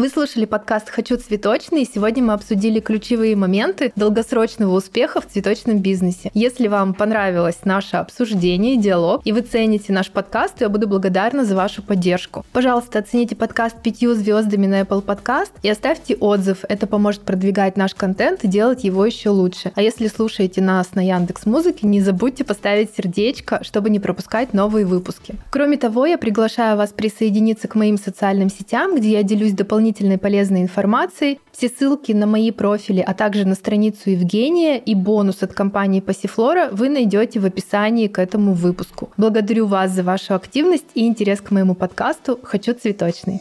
[0.06, 5.80] Вы слушали подкаст «Хочу цветочный», и сегодня мы обсудили ключевые моменты долгосрочного успеха в цветочном
[5.80, 6.30] бизнесе.
[6.36, 11.44] Если вам понравилось наше обсуждение, диалог, и вы цените наш подкаст, то я буду благодарна
[11.44, 12.46] за вашу поддержку.
[12.54, 16.60] Пожалуйста, оцените подкаст пятью звездами на Apple Podcast и оставьте отзыв.
[16.70, 19.72] Это поможет продвигать наш контент и делать его еще лучше.
[19.74, 24.86] А если слушаете нас на Яндекс Музыке, не забудьте поставить сердечко, чтобы не пропускать новые
[24.86, 25.34] выпуски.
[25.50, 30.18] Кроме того, я приглашаю вас присоединиться к моим социальным сетям, где я делюсь дополнительными дополнительной
[30.18, 31.40] полезной информацией.
[31.52, 36.70] Все ссылки на мои профили, а также на страницу Евгения и бонус от компании Пассифлора
[36.72, 39.10] вы найдете в описании к этому выпуску.
[39.18, 43.40] Благодарю вас за вашу активность и интерес к моему подкасту «Хочу цветочный».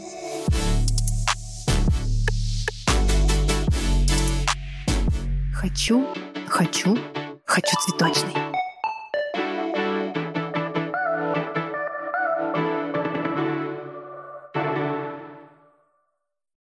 [5.52, 6.04] Хочу,
[6.46, 6.96] хочу,
[7.46, 8.53] хочу цветочный.